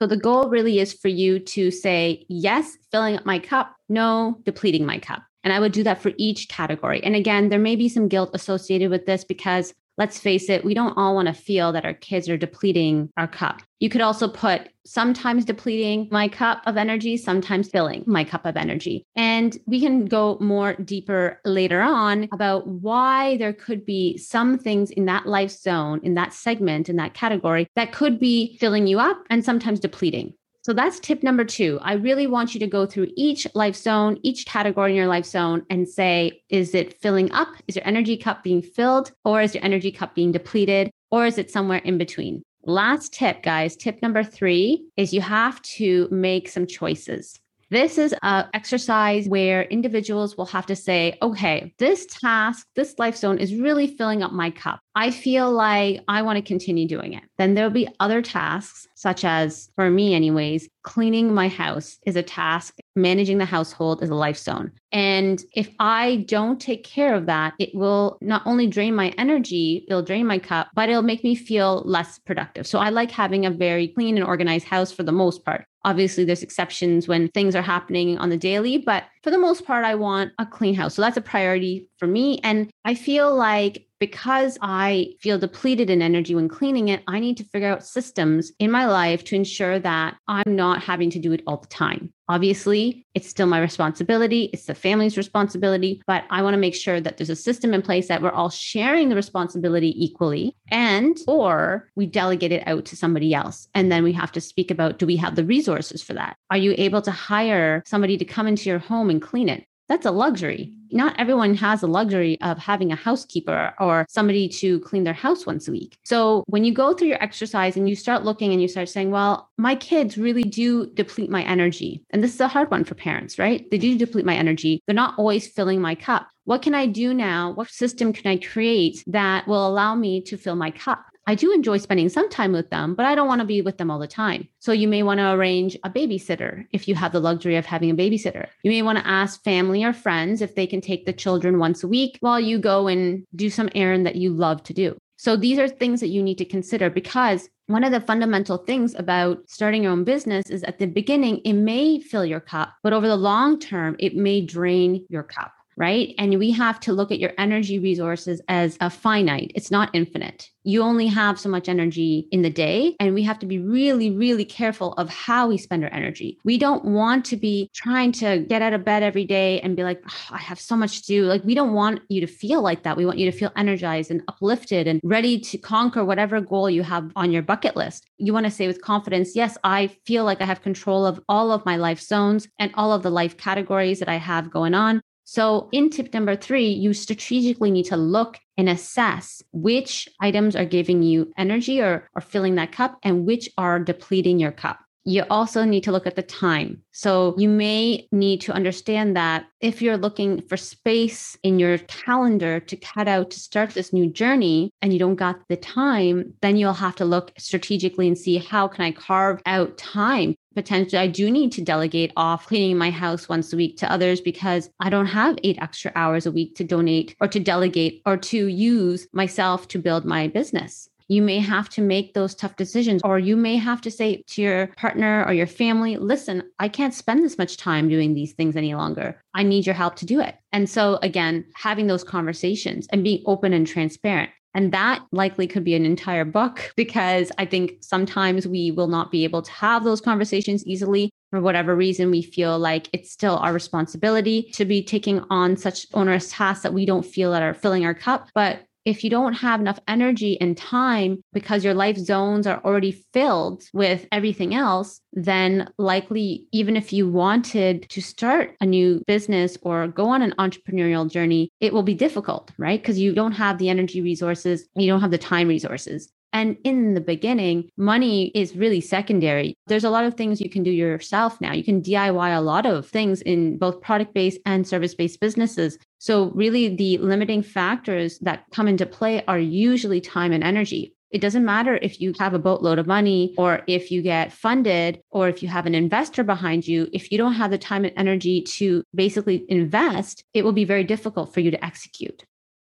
So 0.00 0.06
the 0.06 0.16
goal 0.16 0.48
really 0.48 0.78
is 0.78 0.92
for 0.92 1.08
you 1.08 1.38
to 1.38 1.70
say, 1.70 2.24
yes, 2.28 2.76
filling 2.90 3.16
up 3.16 3.26
my 3.26 3.38
cup, 3.38 3.74
no, 3.88 4.38
depleting 4.44 4.84
my 4.84 4.98
cup. 4.98 5.22
And 5.44 5.52
I 5.52 5.58
would 5.58 5.72
do 5.72 5.82
that 5.82 6.00
for 6.00 6.12
each 6.18 6.48
category. 6.48 7.02
And 7.02 7.16
again, 7.16 7.48
there 7.48 7.58
may 7.58 7.74
be 7.74 7.88
some 7.88 8.08
guilt 8.08 8.30
associated 8.32 8.90
with 8.90 9.06
this 9.06 9.24
because 9.24 9.74
let's 9.98 10.18
face 10.18 10.48
it, 10.48 10.64
we 10.64 10.74
don't 10.74 10.96
all 10.96 11.14
want 11.14 11.28
to 11.28 11.34
feel 11.34 11.72
that 11.72 11.84
our 11.84 11.94
kids 11.94 12.28
are 12.28 12.36
depleting 12.36 13.10
our 13.16 13.28
cup. 13.28 13.62
You 13.80 13.88
could 13.88 14.00
also 14.00 14.28
put 14.28 14.68
sometimes 14.84 15.44
depleting 15.44 16.08
my 16.10 16.28
cup 16.28 16.62
of 16.66 16.76
energy, 16.76 17.16
sometimes 17.16 17.68
filling 17.68 18.04
my 18.06 18.24
cup 18.24 18.46
of 18.46 18.56
energy. 18.56 19.04
And 19.16 19.56
we 19.66 19.80
can 19.80 20.06
go 20.06 20.38
more 20.40 20.74
deeper 20.74 21.40
later 21.44 21.80
on 21.80 22.28
about 22.32 22.66
why 22.66 23.36
there 23.38 23.52
could 23.52 23.84
be 23.84 24.16
some 24.18 24.58
things 24.58 24.90
in 24.90 25.06
that 25.06 25.26
life 25.26 25.50
zone, 25.50 26.00
in 26.02 26.14
that 26.14 26.32
segment, 26.32 26.88
in 26.88 26.96
that 26.96 27.14
category 27.14 27.68
that 27.76 27.92
could 27.92 28.18
be 28.18 28.56
filling 28.58 28.86
you 28.86 28.98
up 28.98 29.22
and 29.30 29.44
sometimes 29.44 29.80
depleting. 29.80 30.34
So 30.62 30.72
that's 30.72 31.00
tip 31.00 31.24
number 31.24 31.44
two. 31.44 31.80
I 31.82 31.94
really 31.94 32.28
want 32.28 32.54
you 32.54 32.60
to 32.60 32.68
go 32.68 32.86
through 32.86 33.08
each 33.16 33.48
life 33.54 33.74
zone, 33.74 34.20
each 34.22 34.46
category 34.46 34.92
in 34.92 34.96
your 34.96 35.08
life 35.08 35.26
zone 35.26 35.66
and 35.70 35.88
say, 35.88 36.42
is 36.50 36.72
it 36.72 37.00
filling 37.00 37.32
up? 37.32 37.48
Is 37.66 37.74
your 37.74 37.86
energy 37.86 38.16
cup 38.16 38.44
being 38.44 38.62
filled? 38.62 39.10
Or 39.24 39.42
is 39.42 39.56
your 39.56 39.64
energy 39.64 39.90
cup 39.90 40.14
being 40.14 40.30
depleted? 40.30 40.92
Or 41.10 41.26
is 41.26 41.36
it 41.36 41.50
somewhere 41.50 41.78
in 41.78 41.98
between? 41.98 42.42
Last 42.64 43.12
tip, 43.12 43.42
guys. 43.42 43.74
Tip 43.74 44.00
number 44.02 44.22
three 44.22 44.86
is 44.96 45.12
you 45.12 45.20
have 45.20 45.60
to 45.62 46.06
make 46.12 46.48
some 46.48 46.68
choices. 46.68 47.40
This 47.72 47.96
is 47.96 48.14
an 48.20 48.50
exercise 48.52 49.26
where 49.26 49.62
individuals 49.62 50.36
will 50.36 50.44
have 50.44 50.66
to 50.66 50.76
say, 50.76 51.16
okay, 51.22 51.72
this 51.78 52.04
task, 52.04 52.66
this 52.76 52.98
life 52.98 53.16
zone 53.16 53.38
is 53.38 53.54
really 53.54 53.86
filling 53.86 54.22
up 54.22 54.30
my 54.30 54.50
cup. 54.50 54.80
I 54.94 55.10
feel 55.10 55.50
like 55.50 56.02
I 56.06 56.20
want 56.20 56.36
to 56.36 56.42
continue 56.42 56.86
doing 56.86 57.14
it. 57.14 57.22
Then 57.38 57.54
there'll 57.54 57.70
be 57.70 57.88
other 57.98 58.20
tasks, 58.20 58.86
such 58.94 59.24
as 59.24 59.70
for 59.74 59.88
me, 59.88 60.14
anyways, 60.14 60.68
cleaning 60.82 61.32
my 61.32 61.48
house 61.48 61.98
is 62.04 62.14
a 62.14 62.22
task, 62.22 62.76
managing 62.94 63.38
the 63.38 63.46
household 63.46 64.02
is 64.02 64.10
a 64.10 64.14
life 64.14 64.36
zone. 64.36 64.70
And 64.92 65.42
if 65.54 65.70
I 65.78 66.26
don't 66.28 66.60
take 66.60 66.84
care 66.84 67.14
of 67.14 67.24
that, 67.24 67.54
it 67.58 67.74
will 67.74 68.18
not 68.20 68.42
only 68.44 68.66
drain 68.66 68.94
my 68.94 69.14
energy, 69.16 69.86
it'll 69.88 70.02
drain 70.02 70.26
my 70.26 70.38
cup, 70.38 70.68
but 70.74 70.90
it'll 70.90 71.00
make 71.00 71.24
me 71.24 71.34
feel 71.34 71.82
less 71.86 72.18
productive. 72.18 72.66
So 72.66 72.80
I 72.80 72.90
like 72.90 73.10
having 73.10 73.46
a 73.46 73.50
very 73.50 73.88
clean 73.88 74.18
and 74.18 74.26
organized 74.26 74.66
house 74.66 74.92
for 74.92 75.04
the 75.04 75.10
most 75.10 75.42
part. 75.42 75.64
Obviously, 75.84 76.24
there's 76.24 76.42
exceptions 76.42 77.08
when 77.08 77.28
things 77.28 77.56
are 77.56 77.62
happening 77.62 78.18
on 78.18 78.30
the 78.30 78.36
daily, 78.36 78.78
but 78.78 79.04
for 79.22 79.30
the 79.30 79.38
most 79.38 79.64
part, 79.64 79.84
I 79.84 79.94
want 79.94 80.32
a 80.38 80.46
clean 80.46 80.74
house. 80.74 80.94
So 80.94 81.02
that's 81.02 81.16
a 81.16 81.22
priority 81.22 81.88
for 81.98 82.06
me. 82.06 82.40
And 82.42 82.70
I 82.84 82.94
feel 82.94 83.34
like 83.34 83.86
because 84.02 84.58
I 84.60 85.14
feel 85.20 85.38
depleted 85.38 85.88
in 85.88 86.02
energy 86.02 86.34
when 86.34 86.48
cleaning 86.48 86.88
it, 86.88 87.04
I 87.06 87.20
need 87.20 87.36
to 87.36 87.44
figure 87.44 87.68
out 87.68 87.86
systems 87.86 88.50
in 88.58 88.68
my 88.68 88.84
life 88.86 89.22
to 89.26 89.36
ensure 89.36 89.78
that 89.78 90.16
I'm 90.26 90.56
not 90.56 90.82
having 90.82 91.08
to 91.10 91.20
do 91.20 91.30
it 91.30 91.44
all 91.46 91.58
the 91.58 91.68
time. 91.68 92.12
Obviously, 92.28 93.06
it's 93.14 93.28
still 93.28 93.46
my 93.46 93.60
responsibility, 93.60 94.48
it's 94.52 94.64
the 94.64 94.74
family's 94.74 95.16
responsibility, 95.16 96.02
but 96.06 96.24
I 96.30 96.42
want 96.42 96.54
to 96.54 96.58
make 96.58 96.74
sure 96.74 97.00
that 97.00 97.16
there's 97.16 97.30
a 97.30 97.36
system 97.36 97.74
in 97.74 97.82
place 97.82 98.08
that 98.08 98.22
we're 98.22 98.30
all 98.30 98.50
sharing 98.50 99.08
the 99.08 99.14
responsibility 99.14 99.92
equally 100.02 100.56
and 100.70 101.16
or 101.28 101.88
we 101.94 102.06
delegate 102.06 102.52
it 102.52 102.66
out 102.66 102.86
to 102.86 102.96
somebody 102.96 103.34
else. 103.34 103.68
And 103.74 103.92
then 103.92 104.02
we 104.02 104.12
have 104.14 104.32
to 104.32 104.40
speak 104.40 104.70
about 104.70 104.98
do 104.98 105.06
we 105.06 105.16
have 105.16 105.36
the 105.36 105.44
resources 105.44 106.02
for 106.02 106.14
that? 106.14 106.36
Are 106.50 106.56
you 106.56 106.74
able 106.76 107.02
to 107.02 107.10
hire 107.12 107.84
somebody 107.86 108.16
to 108.16 108.24
come 108.24 108.48
into 108.48 108.68
your 108.68 108.78
home 108.80 109.10
and 109.12 109.22
clean 109.22 109.48
it? 109.48 109.64
That's 109.88 110.06
a 110.06 110.10
luxury 110.10 110.74
not 110.92 111.18
everyone 111.18 111.54
has 111.54 111.80
the 111.80 111.88
luxury 111.88 112.40
of 112.40 112.58
having 112.58 112.92
a 112.92 112.96
housekeeper 112.96 113.74
or 113.80 114.06
somebody 114.08 114.48
to 114.48 114.80
clean 114.80 115.04
their 115.04 115.12
house 115.12 115.46
once 115.46 115.66
a 115.66 115.72
week. 115.72 115.96
So 116.04 116.44
when 116.46 116.64
you 116.64 116.72
go 116.72 116.92
through 116.92 117.08
your 117.08 117.22
exercise 117.22 117.76
and 117.76 117.88
you 117.88 117.96
start 117.96 118.24
looking 118.24 118.52
and 118.52 118.60
you 118.60 118.68
start 118.68 118.88
saying, 118.88 119.10
well, 119.10 119.50
my 119.58 119.74
kids 119.74 120.18
really 120.18 120.42
do 120.42 120.86
deplete 120.86 121.30
my 121.30 121.42
energy. 121.42 122.04
And 122.10 122.22
this 122.22 122.34
is 122.34 122.40
a 122.40 122.48
hard 122.48 122.70
one 122.70 122.84
for 122.84 122.94
parents, 122.94 123.38
right? 123.38 123.68
They 123.70 123.78
do 123.78 123.96
deplete 123.96 124.26
my 124.26 124.34
energy. 124.34 124.82
They're 124.86 124.94
not 124.94 125.18
always 125.18 125.48
filling 125.48 125.80
my 125.80 125.94
cup. 125.94 126.28
What 126.44 126.62
can 126.62 126.74
I 126.74 126.86
do 126.86 127.14
now? 127.14 127.52
What 127.52 127.70
system 127.70 128.12
can 128.12 128.30
I 128.30 128.36
create 128.36 129.02
that 129.06 129.46
will 129.46 129.66
allow 129.66 129.94
me 129.94 130.20
to 130.22 130.36
fill 130.36 130.56
my 130.56 130.70
cup? 130.70 131.04
I 131.26 131.36
do 131.36 131.52
enjoy 131.52 131.78
spending 131.78 132.08
some 132.08 132.28
time 132.28 132.52
with 132.52 132.70
them, 132.70 132.94
but 132.94 133.06
I 133.06 133.14
don't 133.14 133.28
want 133.28 133.40
to 133.40 133.46
be 133.46 133.62
with 133.62 133.78
them 133.78 133.90
all 133.90 134.00
the 134.00 134.08
time. 134.08 134.48
So 134.58 134.72
you 134.72 134.88
may 134.88 135.04
want 135.04 135.18
to 135.18 135.30
arrange 135.30 135.76
a 135.84 135.90
babysitter 135.90 136.66
if 136.72 136.88
you 136.88 136.96
have 136.96 137.12
the 137.12 137.20
luxury 137.20 137.56
of 137.56 137.64
having 137.64 137.90
a 137.90 137.94
babysitter. 137.94 138.48
You 138.64 138.72
may 138.72 138.82
want 138.82 138.98
to 138.98 139.06
ask 139.06 139.42
family 139.44 139.84
or 139.84 139.92
friends 139.92 140.42
if 140.42 140.56
they 140.56 140.66
can 140.66 140.80
take 140.80 141.06
the 141.06 141.12
children 141.12 141.58
once 141.60 141.84
a 141.84 141.88
week 141.88 142.18
while 142.20 142.40
you 142.40 142.58
go 142.58 142.88
and 142.88 143.24
do 143.36 143.50
some 143.50 143.70
errand 143.74 144.04
that 144.04 144.16
you 144.16 144.32
love 144.32 144.64
to 144.64 144.74
do. 144.74 144.96
So 145.16 145.36
these 145.36 145.60
are 145.60 145.68
things 145.68 146.00
that 146.00 146.08
you 146.08 146.20
need 146.22 146.38
to 146.38 146.44
consider 146.44 146.90
because 146.90 147.48
one 147.68 147.84
of 147.84 147.92
the 147.92 148.00
fundamental 148.00 148.58
things 148.58 148.96
about 148.96 149.48
starting 149.48 149.84
your 149.84 149.92
own 149.92 150.02
business 150.02 150.50
is 150.50 150.64
at 150.64 150.80
the 150.80 150.86
beginning, 150.86 151.40
it 151.44 151.52
may 151.52 152.00
fill 152.00 152.26
your 152.26 152.40
cup, 152.40 152.74
but 152.82 152.92
over 152.92 153.06
the 153.06 153.16
long 153.16 153.60
term, 153.60 153.94
it 154.00 154.16
may 154.16 154.40
drain 154.40 155.06
your 155.08 155.22
cup 155.22 155.52
right? 155.76 156.14
And 156.18 156.38
we 156.38 156.50
have 156.52 156.80
to 156.80 156.92
look 156.92 157.10
at 157.10 157.18
your 157.18 157.32
energy 157.38 157.78
resources 157.78 158.40
as 158.48 158.76
a 158.80 158.90
finite, 158.90 159.52
it's 159.54 159.70
not 159.70 159.90
infinite. 159.92 160.48
You 160.64 160.82
only 160.82 161.08
have 161.08 161.40
so 161.40 161.48
much 161.48 161.68
energy 161.68 162.28
in 162.30 162.42
the 162.42 162.50
day, 162.50 162.94
and 163.00 163.14
we 163.14 163.24
have 163.24 163.40
to 163.40 163.46
be 163.46 163.58
really, 163.58 164.10
really 164.10 164.44
careful 164.44 164.92
of 164.92 165.08
how 165.08 165.48
we 165.48 165.58
spend 165.58 165.82
our 165.82 165.92
energy. 165.92 166.38
We 166.44 166.56
don't 166.56 166.84
want 166.84 167.24
to 167.26 167.36
be 167.36 167.68
trying 167.74 168.12
to 168.12 168.38
get 168.38 168.62
out 168.62 168.72
of 168.72 168.84
bed 168.84 169.02
every 169.02 169.24
day 169.24 169.60
and 169.60 169.74
be 169.74 169.82
like, 169.82 170.00
oh, 170.06 170.26
I 170.30 170.38
have 170.38 170.60
so 170.60 170.76
much 170.76 171.00
to 171.00 171.06
do. 171.06 171.24
Like, 171.24 171.42
we 171.42 171.56
don't 171.56 171.72
want 171.72 172.02
you 172.08 172.20
to 172.20 172.28
feel 172.28 172.62
like 172.62 172.84
that. 172.84 172.96
We 172.96 173.06
want 173.06 173.18
you 173.18 173.28
to 173.28 173.36
feel 173.36 173.50
energized 173.56 174.12
and 174.12 174.22
uplifted 174.28 174.86
and 174.86 175.00
ready 175.02 175.40
to 175.40 175.58
conquer 175.58 176.04
whatever 176.04 176.40
goal 176.40 176.70
you 176.70 176.84
have 176.84 177.10
on 177.16 177.32
your 177.32 177.42
bucket 177.42 177.74
list. 177.74 178.06
You 178.18 178.32
want 178.32 178.46
to 178.46 178.50
say 178.50 178.68
with 178.68 178.82
confidence, 178.82 179.34
yes, 179.34 179.58
I 179.64 179.88
feel 180.06 180.24
like 180.24 180.40
I 180.40 180.44
have 180.44 180.62
control 180.62 181.04
of 181.04 181.20
all 181.28 181.50
of 181.50 181.66
my 181.66 181.76
life 181.76 182.00
zones 182.00 182.46
and 182.60 182.70
all 182.74 182.92
of 182.92 183.02
the 183.02 183.10
life 183.10 183.36
categories 183.36 183.98
that 183.98 184.08
I 184.08 184.16
have 184.16 184.50
going 184.50 184.74
on. 184.74 185.02
So, 185.32 185.70
in 185.72 185.88
tip 185.88 186.12
number 186.12 186.36
three, 186.36 186.68
you 186.68 186.92
strategically 186.92 187.70
need 187.70 187.86
to 187.86 187.96
look 187.96 188.38
and 188.58 188.68
assess 188.68 189.42
which 189.50 190.06
items 190.20 190.54
are 190.54 190.66
giving 190.66 191.02
you 191.02 191.32
energy 191.38 191.80
or, 191.80 192.10
or 192.14 192.20
filling 192.20 192.56
that 192.56 192.72
cup 192.72 192.98
and 193.02 193.24
which 193.24 193.48
are 193.56 193.78
depleting 193.78 194.38
your 194.38 194.52
cup. 194.52 194.78
You 195.04 195.24
also 195.30 195.64
need 195.64 195.82
to 195.84 195.92
look 195.92 196.06
at 196.06 196.14
the 196.14 196.22
time. 196.22 196.82
So 196.92 197.34
you 197.36 197.48
may 197.48 198.06
need 198.12 198.40
to 198.42 198.52
understand 198.52 199.16
that 199.16 199.46
if 199.60 199.82
you're 199.82 199.96
looking 199.96 200.42
for 200.42 200.56
space 200.56 201.36
in 201.42 201.58
your 201.58 201.78
calendar 201.78 202.60
to 202.60 202.76
cut 202.76 203.08
out 203.08 203.30
to 203.32 203.40
start 203.40 203.70
this 203.70 203.92
new 203.92 204.08
journey 204.08 204.70
and 204.80 204.92
you 204.92 204.98
don't 205.00 205.16
got 205.16 205.40
the 205.48 205.56
time, 205.56 206.34
then 206.40 206.56
you'll 206.56 206.72
have 206.72 206.96
to 206.96 207.04
look 207.04 207.32
strategically 207.36 208.06
and 208.06 208.16
see 208.16 208.38
how 208.38 208.68
can 208.68 208.84
I 208.84 208.92
carve 208.92 209.42
out 209.44 209.76
time 209.76 210.36
potentially 210.54 210.98
I 210.98 211.06
do 211.06 211.30
need 211.30 211.52
to 211.52 211.62
delegate 211.62 212.12
off 212.16 212.46
cleaning 212.46 212.76
my 212.76 212.90
house 212.90 213.28
once 213.28 213.52
a 213.52 213.56
week 213.56 213.78
to 213.78 213.90
others 213.90 214.20
because 214.20 214.70
I 214.80 214.90
don't 214.90 215.06
have 215.06 215.38
eight 215.42 215.58
extra 215.60 215.92
hours 215.94 216.26
a 216.26 216.32
week 216.32 216.54
to 216.56 216.64
donate 216.64 217.16
or 217.20 217.28
to 217.28 217.40
delegate 217.40 218.02
or 218.06 218.16
to 218.18 218.46
use 218.48 219.06
myself 219.12 219.68
to 219.68 219.78
build 219.78 220.04
my 220.04 220.28
business 220.28 220.88
you 221.12 221.20
may 221.22 221.38
have 221.38 221.68
to 221.70 221.82
make 221.82 222.14
those 222.14 222.34
tough 222.34 222.56
decisions, 222.56 223.02
or 223.04 223.18
you 223.18 223.36
may 223.36 223.56
have 223.56 223.80
to 223.82 223.90
say 223.90 224.22
to 224.28 224.40
your 224.40 224.68
partner 224.78 225.24
or 225.26 225.34
your 225.34 225.46
family, 225.46 225.96
listen, 225.98 226.42
I 226.58 226.68
can't 226.68 226.94
spend 226.94 227.22
this 227.22 227.36
much 227.36 227.58
time 227.58 227.88
doing 227.88 228.14
these 228.14 228.32
things 228.32 228.56
any 228.56 228.74
longer. 228.74 229.20
I 229.34 229.42
need 229.42 229.66
your 229.66 229.74
help 229.74 229.96
to 229.96 230.06
do 230.06 230.20
it. 230.20 230.36
And 230.52 230.68
so, 230.68 230.98
again, 231.02 231.44
having 231.54 231.86
those 231.86 232.02
conversations 232.04 232.86
and 232.90 233.04
being 233.04 233.22
open 233.26 233.52
and 233.52 233.66
transparent. 233.66 234.30
And 234.54 234.72
that 234.72 235.04
likely 235.12 235.46
could 235.46 235.64
be 235.64 235.74
an 235.74 235.86
entire 235.86 236.24
book 236.24 236.72
because 236.76 237.30
I 237.38 237.44
think 237.44 237.78
sometimes 237.80 238.46
we 238.46 238.70
will 238.70 238.88
not 238.88 239.10
be 239.10 239.24
able 239.24 239.42
to 239.42 239.52
have 239.52 239.84
those 239.84 240.00
conversations 240.00 240.66
easily. 240.66 241.10
For 241.30 241.40
whatever 241.40 241.74
reason, 241.74 242.10
we 242.10 242.22
feel 242.22 242.58
like 242.58 242.88
it's 242.92 243.10
still 243.10 243.38
our 243.38 243.54
responsibility 243.54 244.50
to 244.52 244.66
be 244.66 244.82
taking 244.82 245.24
on 245.30 245.56
such 245.56 245.86
onerous 245.94 246.30
tasks 246.30 246.62
that 246.62 246.74
we 246.74 246.84
don't 246.84 247.06
feel 247.06 247.32
that 247.32 247.42
are 247.42 247.54
filling 247.54 247.86
our 247.86 247.94
cup. 247.94 248.28
But 248.34 248.60
if 248.84 249.04
you 249.04 249.10
don't 249.10 249.34
have 249.34 249.60
enough 249.60 249.78
energy 249.86 250.40
and 250.40 250.56
time 250.56 251.22
because 251.32 251.64
your 251.64 251.74
life 251.74 251.96
zones 251.96 252.46
are 252.46 252.60
already 252.64 252.92
filled 253.12 253.64
with 253.72 254.06
everything 254.10 254.54
else, 254.54 255.00
then 255.12 255.70
likely, 255.78 256.46
even 256.52 256.76
if 256.76 256.92
you 256.92 257.08
wanted 257.08 257.88
to 257.90 258.00
start 258.00 258.56
a 258.60 258.66
new 258.66 259.02
business 259.06 259.56
or 259.62 259.88
go 259.88 260.08
on 260.08 260.22
an 260.22 260.34
entrepreneurial 260.38 261.10
journey, 261.10 261.50
it 261.60 261.72
will 261.72 261.82
be 261.82 261.94
difficult, 261.94 262.50
right? 262.58 262.80
Because 262.80 262.98
you 262.98 263.14
don't 263.14 263.32
have 263.32 263.58
the 263.58 263.68
energy 263.68 264.00
resources, 264.00 264.68
you 264.74 264.88
don't 264.88 265.00
have 265.00 265.10
the 265.10 265.18
time 265.18 265.48
resources. 265.48 266.10
And 266.32 266.56
in 266.64 266.94
the 266.94 267.00
beginning, 267.00 267.68
money 267.76 268.28
is 268.34 268.56
really 268.56 268.80
secondary. 268.80 269.54
There's 269.66 269.84
a 269.84 269.90
lot 269.90 270.04
of 270.04 270.14
things 270.14 270.40
you 270.40 270.48
can 270.48 270.62
do 270.62 270.70
yourself 270.70 271.40
now. 271.40 271.52
You 271.52 271.62
can 271.62 271.82
DIY 271.82 272.36
a 272.36 272.40
lot 272.40 272.64
of 272.64 272.88
things 272.88 273.20
in 273.22 273.58
both 273.58 273.82
product 273.82 274.14
based 274.14 274.40
and 274.46 274.66
service 274.66 274.94
based 274.94 275.20
businesses. 275.20 275.78
So, 275.98 276.30
really, 276.30 276.74
the 276.74 276.98
limiting 276.98 277.42
factors 277.42 278.18
that 278.20 278.44
come 278.52 278.66
into 278.66 278.86
play 278.86 279.24
are 279.26 279.38
usually 279.38 280.00
time 280.00 280.32
and 280.32 280.42
energy. 280.42 280.94
It 281.12 281.20
doesn't 281.20 281.44
matter 281.44 281.78
if 281.82 282.00
you 282.00 282.14
have 282.18 282.32
a 282.32 282.38
boatload 282.38 282.78
of 282.78 282.86
money 282.86 283.34
or 283.36 283.62
if 283.66 283.90
you 283.90 284.00
get 284.00 284.32
funded 284.32 285.00
or 285.10 285.28
if 285.28 285.42
you 285.42 285.48
have 285.48 285.66
an 285.66 285.74
investor 285.74 286.24
behind 286.24 286.66
you. 286.66 286.88
If 286.92 287.12
you 287.12 287.18
don't 287.18 287.34
have 287.34 287.50
the 287.50 287.58
time 287.58 287.84
and 287.84 287.92
energy 287.98 288.40
to 288.56 288.82
basically 288.94 289.44
invest, 289.48 290.24
it 290.32 290.42
will 290.42 290.52
be 290.52 290.64
very 290.64 290.84
difficult 290.84 291.34
for 291.34 291.40
you 291.40 291.50
to 291.50 291.62
execute. 291.62 292.24